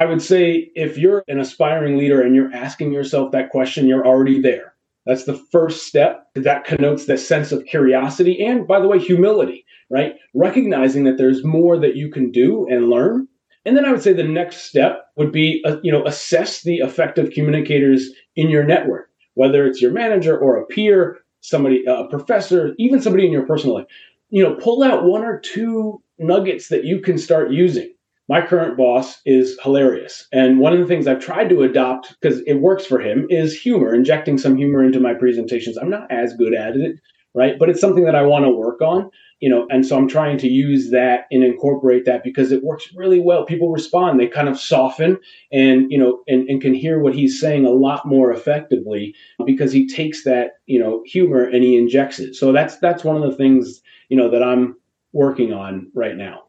I 0.00 0.06
would 0.06 0.22
say 0.22 0.70
if 0.74 0.96
you're 0.96 1.24
an 1.28 1.38
aspiring 1.38 1.98
leader 1.98 2.22
and 2.22 2.34
you're 2.34 2.54
asking 2.54 2.94
yourself 2.94 3.32
that 3.32 3.50
question, 3.50 3.86
you're 3.86 4.06
already 4.06 4.40
there. 4.40 4.72
That's 5.06 5.24
the 5.24 5.40
first 5.50 5.86
step. 5.86 6.26
That 6.34 6.64
connotes 6.64 7.06
that 7.06 7.18
sense 7.18 7.52
of 7.52 7.64
curiosity 7.64 8.44
and, 8.44 8.66
by 8.66 8.80
the 8.80 8.88
way, 8.88 8.98
humility 8.98 9.64
right? 9.90 10.14
Recognizing 10.34 11.04
that 11.04 11.18
there's 11.18 11.44
more 11.44 11.78
that 11.78 11.96
you 11.96 12.10
can 12.10 12.30
do 12.30 12.66
and 12.68 12.88
learn. 12.88 13.26
And 13.64 13.76
then 13.76 13.84
I 13.84 13.90
would 13.90 14.02
say 14.02 14.12
the 14.12 14.24
next 14.24 14.68
step 14.68 15.06
would 15.16 15.32
be, 15.32 15.62
uh, 15.64 15.76
you 15.82 15.92
know, 15.92 16.04
assess 16.06 16.62
the 16.62 16.76
effective 16.76 17.30
communicators 17.32 18.10
in 18.36 18.48
your 18.48 18.64
network, 18.64 19.10
whether 19.34 19.66
it's 19.66 19.82
your 19.82 19.92
manager 19.92 20.38
or 20.38 20.56
a 20.56 20.66
peer, 20.66 21.18
somebody, 21.40 21.84
a 21.86 22.04
professor, 22.08 22.74
even 22.78 23.02
somebody 23.02 23.26
in 23.26 23.32
your 23.32 23.46
personal 23.46 23.76
life. 23.76 23.86
You 24.30 24.42
know, 24.42 24.54
pull 24.54 24.82
out 24.82 25.04
one 25.04 25.24
or 25.24 25.40
two 25.40 26.02
nuggets 26.18 26.68
that 26.68 26.84
you 26.84 27.00
can 27.00 27.18
start 27.18 27.50
using. 27.50 27.92
My 28.28 28.42
current 28.42 28.76
boss 28.76 29.20
is 29.24 29.58
hilarious. 29.62 30.26
And 30.32 30.58
one 30.58 30.72
of 30.72 30.78
the 30.80 30.86
things 30.86 31.06
I've 31.06 31.20
tried 31.20 31.48
to 31.48 31.62
adopt 31.62 32.14
because 32.20 32.40
it 32.46 32.60
works 32.60 32.84
for 32.84 33.00
him 33.00 33.26
is 33.30 33.58
humor, 33.58 33.94
injecting 33.94 34.38
some 34.38 34.56
humor 34.56 34.84
into 34.84 35.00
my 35.00 35.14
presentations. 35.14 35.78
I'm 35.78 35.90
not 35.90 36.10
as 36.10 36.34
good 36.34 36.54
at 36.54 36.76
it, 36.76 36.96
right? 37.34 37.58
But 37.58 37.70
it's 37.70 37.80
something 37.80 38.04
that 38.04 38.14
I 38.14 38.22
want 38.22 38.44
to 38.44 38.50
work 38.50 38.82
on 38.82 39.10
you 39.40 39.48
know 39.48 39.66
and 39.70 39.86
so 39.86 39.96
i'm 39.96 40.08
trying 40.08 40.36
to 40.38 40.48
use 40.48 40.90
that 40.90 41.26
and 41.30 41.44
incorporate 41.44 42.04
that 42.04 42.24
because 42.24 42.52
it 42.52 42.62
works 42.62 42.88
really 42.94 43.20
well 43.20 43.44
people 43.44 43.70
respond 43.70 44.18
they 44.18 44.26
kind 44.26 44.48
of 44.48 44.58
soften 44.58 45.18
and 45.52 45.90
you 45.90 45.98
know 45.98 46.22
and, 46.26 46.48
and 46.48 46.60
can 46.60 46.74
hear 46.74 46.98
what 46.98 47.14
he's 47.14 47.40
saying 47.40 47.64
a 47.64 47.70
lot 47.70 48.06
more 48.06 48.32
effectively 48.32 49.14
because 49.44 49.72
he 49.72 49.86
takes 49.86 50.24
that 50.24 50.52
you 50.66 50.78
know 50.78 51.02
humor 51.06 51.44
and 51.44 51.62
he 51.62 51.76
injects 51.76 52.18
it 52.18 52.34
so 52.34 52.52
that's 52.52 52.78
that's 52.78 53.04
one 53.04 53.16
of 53.16 53.22
the 53.22 53.36
things 53.36 53.80
you 54.08 54.16
know 54.16 54.30
that 54.30 54.42
i'm 54.42 54.76
working 55.12 55.52
on 55.52 55.90
right 55.94 56.16
now 56.16 56.42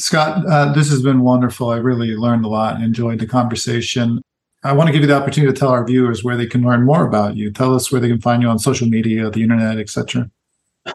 scott 0.00 0.44
uh, 0.48 0.72
this 0.72 0.90
has 0.90 1.02
been 1.02 1.20
wonderful 1.20 1.70
i 1.70 1.76
really 1.76 2.16
learned 2.16 2.44
a 2.44 2.48
lot 2.48 2.74
and 2.74 2.84
enjoyed 2.84 3.18
the 3.18 3.26
conversation 3.26 4.20
I 4.62 4.74
want 4.74 4.88
to 4.88 4.92
give 4.92 5.00
you 5.00 5.06
the 5.06 5.16
opportunity 5.16 5.50
to 5.50 5.58
tell 5.58 5.70
our 5.70 5.86
viewers 5.86 6.22
where 6.22 6.36
they 6.36 6.46
can 6.46 6.60
learn 6.60 6.84
more 6.84 7.06
about 7.06 7.34
you. 7.34 7.50
Tell 7.50 7.74
us 7.74 7.90
where 7.90 7.98
they 7.98 8.08
can 8.08 8.20
find 8.20 8.42
you 8.42 8.48
on 8.50 8.58
social 8.58 8.86
media, 8.86 9.30
the 9.30 9.42
internet, 9.42 9.78
etc. 9.78 10.30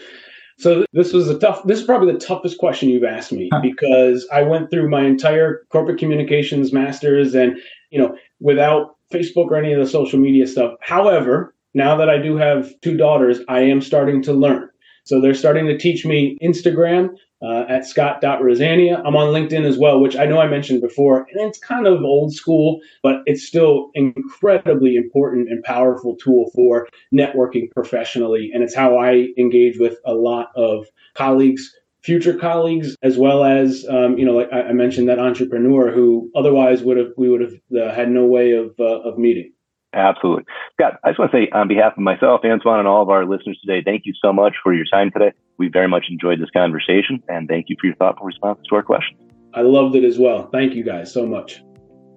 So 0.58 0.84
this 0.92 1.12
was 1.12 1.28
a 1.28 1.38
tough. 1.38 1.62
This 1.64 1.78
is 1.78 1.86
probably 1.86 2.12
the 2.12 2.18
toughest 2.18 2.58
question 2.58 2.88
you've 2.88 3.04
asked 3.04 3.30
me 3.30 3.48
because 3.62 4.26
I 4.32 4.42
went 4.42 4.70
through 4.70 4.90
my 4.90 5.04
entire 5.04 5.62
corporate 5.70 5.98
communications 5.98 6.72
masters, 6.72 7.32
and 7.34 7.56
you 7.90 7.98
know, 8.00 8.16
without 8.40 8.96
Facebook 9.12 9.46
or 9.46 9.56
any 9.56 9.72
of 9.72 9.78
the 9.78 9.86
social 9.86 10.18
media 10.18 10.48
stuff. 10.48 10.74
However, 10.80 11.54
now 11.74 11.96
that 11.96 12.10
I 12.10 12.18
do 12.18 12.36
have 12.36 12.72
two 12.80 12.96
daughters, 12.96 13.38
I 13.48 13.60
am 13.60 13.80
starting 13.80 14.20
to 14.22 14.32
learn. 14.32 14.68
So 15.04 15.20
they're 15.20 15.32
starting 15.32 15.66
to 15.66 15.78
teach 15.78 16.04
me 16.04 16.36
Instagram 16.42 17.10
uh, 17.42 17.64
at 17.68 17.86
scott.rosania. 17.86 19.00
I'm 19.04 19.16
on 19.16 19.32
LinkedIn 19.32 19.64
as 19.64 19.78
well, 19.78 20.00
which 20.00 20.16
I 20.16 20.26
know 20.26 20.40
I 20.40 20.48
mentioned 20.48 20.80
before, 20.80 21.26
and 21.30 21.48
it's 21.48 21.58
kind 21.58 21.86
of 21.86 22.02
old 22.02 22.34
school, 22.34 22.80
but 23.02 23.22
it's 23.26 23.46
still 23.46 23.90
incredibly 23.94 24.96
important 24.96 25.48
and 25.48 25.62
powerful 25.62 26.16
tool 26.16 26.50
for 26.54 26.88
networking 27.14 27.70
professionally. 27.72 28.50
And 28.52 28.62
it's 28.62 28.74
how 28.74 28.98
I 28.98 29.28
engage 29.38 29.78
with 29.78 29.98
a 30.04 30.14
lot 30.14 30.48
of 30.56 30.86
colleagues, 31.14 31.74
future 32.02 32.34
colleagues, 32.34 32.96
as 33.02 33.18
well 33.18 33.44
as, 33.44 33.86
um, 33.88 34.18
you 34.18 34.24
know, 34.24 34.36
like 34.36 34.52
I 34.52 34.72
mentioned, 34.72 35.08
that 35.08 35.18
entrepreneur 35.18 35.92
who 35.92 36.30
otherwise 36.34 36.82
would 36.82 36.96
have, 36.96 37.08
we 37.16 37.28
would 37.28 37.40
have 37.40 37.54
uh, 37.76 37.94
had 37.94 38.10
no 38.10 38.24
way 38.24 38.52
of, 38.52 38.74
uh, 38.78 39.00
of 39.00 39.18
meeting. 39.18 39.52
Absolutely. 39.94 40.44
Scott, 40.74 41.00
I 41.02 41.10
just 41.10 41.18
want 41.18 41.32
to 41.32 41.38
say 41.38 41.48
on 41.50 41.66
behalf 41.66 41.92
of 41.92 42.02
myself, 42.02 42.42
Antoine, 42.44 42.78
and 42.78 42.88
all 42.88 43.02
of 43.02 43.08
our 43.08 43.24
listeners 43.24 43.58
today, 43.60 43.82
thank 43.82 44.04
you 44.04 44.12
so 44.22 44.32
much 44.32 44.54
for 44.62 44.74
your 44.74 44.84
time 44.84 45.10
today. 45.10 45.32
We 45.56 45.68
very 45.68 45.88
much 45.88 46.06
enjoyed 46.10 46.40
this 46.40 46.50
conversation, 46.50 47.22
and 47.28 47.48
thank 47.48 47.68
you 47.68 47.76
for 47.80 47.86
your 47.86 47.96
thoughtful 47.96 48.26
responses 48.26 48.66
to 48.68 48.76
our 48.76 48.82
questions. 48.82 49.18
I 49.54 49.62
loved 49.62 49.96
it 49.96 50.04
as 50.04 50.18
well. 50.18 50.48
Thank 50.52 50.74
you 50.74 50.84
guys 50.84 51.12
so 51.12 51.26
much. 51.26 51.62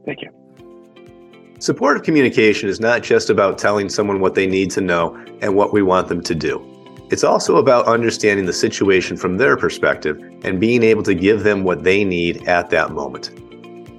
Thank 0.05 0.21
you. 0.21 0.29
Supportive 1.59 2.03
communication 2.03 2.67
is 2.67 2.79
not 2.79 3.03
just 3.03 3.29
about 3.29 3.57
telling 3.57 3.87
someone 3.87 4.19
what 4.19 4.35
they 4.35 4.47
need 4.47 4.71
to 4.71 4.81
know 4.81 5.15
and 5.41 5.55
what 5.55 5.71
we 5.71 5.81
want 5.81 6.07
them 6.07 6.21
to 6.21 6.35
do. 6.35 6.67
It's 7.09 7.23
also 7.23 7.57
about 7.57 7.87
understanding 7.87 8.45
the 8.45 8.53
situation 8.53 9.15
from 9.15 9.37
their 9.37 9.55
perspective 9.57 10.17
and 10.43 10.59
being 10.59 10.81
able 10.81 11.03
to 11.03 11.13
give 11.13 11.43
them 11.43 11.63
what 11.63 11.83
they 11.83 12.03
need 12.03 12.47
at 12.47 12.69
that 12.71 12.91
moment. 12.91 13.40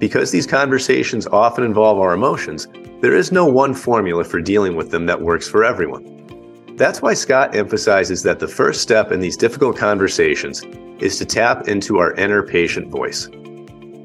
Because 0.03 0.31
these 0.31 0.45
conversations 0.45 1.27
often 1.27 1.63
involve 1.63 1.97
our 1.97 2.13
emotions, 2.13 2.67
there 2.99 3.15
is 3.15 3.31
no 3.31 3.45
one 3.45 3.73
formula 3.73 4.25
for 4.25 4.41
dealing 4.41 4.75
with 4.75 4.91
them 4.91 5.05
that 5.05 5.21
works 5.21 5.47
for 5.47 5.63
everyone. 5.63 6.75
That's 6.75 7.01
why 7.01 7.13
Scott 7.13 7.55
emphasizes 7.55 8.21
that 8.23 8.39
the 8.39 8.47
first 8.49 8.81
step 8.81 9.13
in 9.13 9.21
these 9.21 9.37
difficult 9.37 9.77
conversations 9.77 10.61
is 10.99 11.17
to 11.19 11.25
tap 11.25 11.69
into 11.69 11.99
our 11.99 12.13
inner 12.15 12.43
patient 12.43 12.89
voice. 12.89 13.29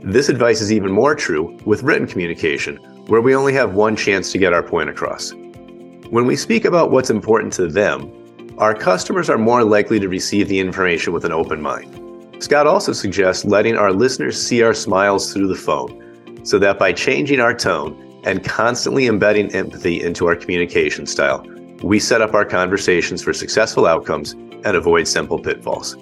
This 0.04 0.28
advice 0.28 0.60
is 0.60 0.70
even 0.70 0.92
more 0.92 1.16
true 1.16 1.58
with 1.64 1.82
written 1.82 2.06
communication, 2.06 2.76
where 3.08 3.20
we 3.20 3.34
only 3.34 3.54
have 3.54 3.74
one 3.74 3.96
chance 3.96 4.30
to 4.30 4.38
get 4.38 4.52
our 4.52 4.62
point 4.62 4.90
across. 4.90 5.32
When 6.10 6.26
we 6.26 6.36
speak 6.36 6.64
about 6.64 6.92
what's 6.92 7.10
important 7.10 7.52
to 7.54 7.66
them, 7.66 8.54
our 8.58 8.72
customers 8.72 9.28
are 9.28 9.36
more 9.36 9.64
likely 9.64 9.98
to 9.98 10.08
receive 10.08 10.46
the 10.46 10.60
information 10.60 11.12
with 11.12 11.24
an 11.24 11.32
open 11.32 11.60
mind. 11.60 12.07
Scott 12.40 12.66
also 12.66 12.92
suggests 12.92 13.44
letting 13.44 13.76
our 13.76 13.92
listeners 13.92 14.40
see 14.40 14.62
our 14.62 14.74
smiles 14.74 15.32
through 15.32 15.48
the 15.48 15.54
phone, 15.54 16.40
so 16.44 16.58
that 16.58 16.78
by 16.78 16.92
changing 16.92 17.40
our 17.40 17.54
tone 17.54 18.20
and 18.24 18.44
constantly 18.44 19.06
embedding 19.06 19.52
empathy 19.54 20.02
into 20.02 20.26
our 20.26 20.36
communication 20.36 21.04
style, 21.04 21.44
we 21.82 21.98
set 21.98 22.20
up 22.20 22.34
our 22.34 22.44
conversations 22.44 23.22
for 23.22 23.32
successful 23.32 23.86
outcomes 23.86 24.32
and 24.32 24.76
avoid 24.76 25.06
simple 25.08 25.38
pitfalls. 25.38 25.94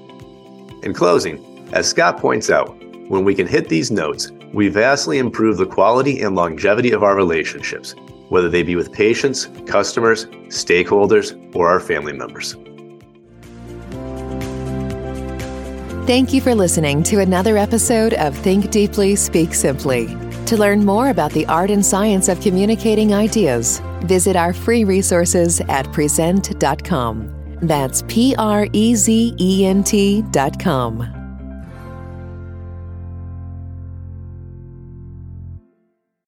In 0.83 0.93
closing, 0.95 1.69
as 1.73 1.89
Scott 1.89 2.19
points 2.19 2.51
out, 2.51 2.77
when 3.09 3.25
we 3.25 3.35
can 3.35 3.47
hit 3.47 3.69
these 3.69 3.91
notes, 3.91 4.31
we 4.53 4.69
vastly 4.69 5.19
improve 5.19 5.57
the 5.57 5.67
quality 5.67 6.21
and 6.21 6.35
longevity 6.35 6.93
of 6.93 7.03
our 7.03 7.17
relationships, 7.17 7.95
whether 8.29 8.49
they 8.49 8.63
be 8.63 8.77
with 8.77 8.93
patients, 8.93 9.49
customers, 9.67 10.27
stakeholders, 10.49 11.55
or 11.55 11.69
our 11.69 11.81
family 11.81 12.13
members. 12.13 12.57
Thank 16.07 16.33
you 16.33 16.41
for 16.41 16.55
listening 16.55 17.03
to 17.03 17.19
another 17.19 17.57
episode 17.57 18.15
of 18.15 18.39
Think 18.39 18.71
Deeply, 18.71 19.17
Speak 19.17 19.53
Simply. 19.53 20.07
To 20.47 20.57
learn 20.57 20.85
more 20.85 21.11
about 21.11 21.33
the 21.33 21.45
art 21.47 21.69
and 21.69 21.85
science 21.85 22.29
of 22.29 22.41
communicating 22.41 23.13
ideas, 23.13 23.81
visit 24.03 24.37
our 24.37 24.53
free 24.53 24.85
resources 24.85 25.61
at 25.63 25.93
prezent.com. 25.93 27.59
That's 27.61 28.03
P 28.07 28.37
R 28.39 28.69
E 28.73 28.95
Z 28.95 29.35
E 29.41 29.67
N 29.67 29.83
T.com. 29.83 31.26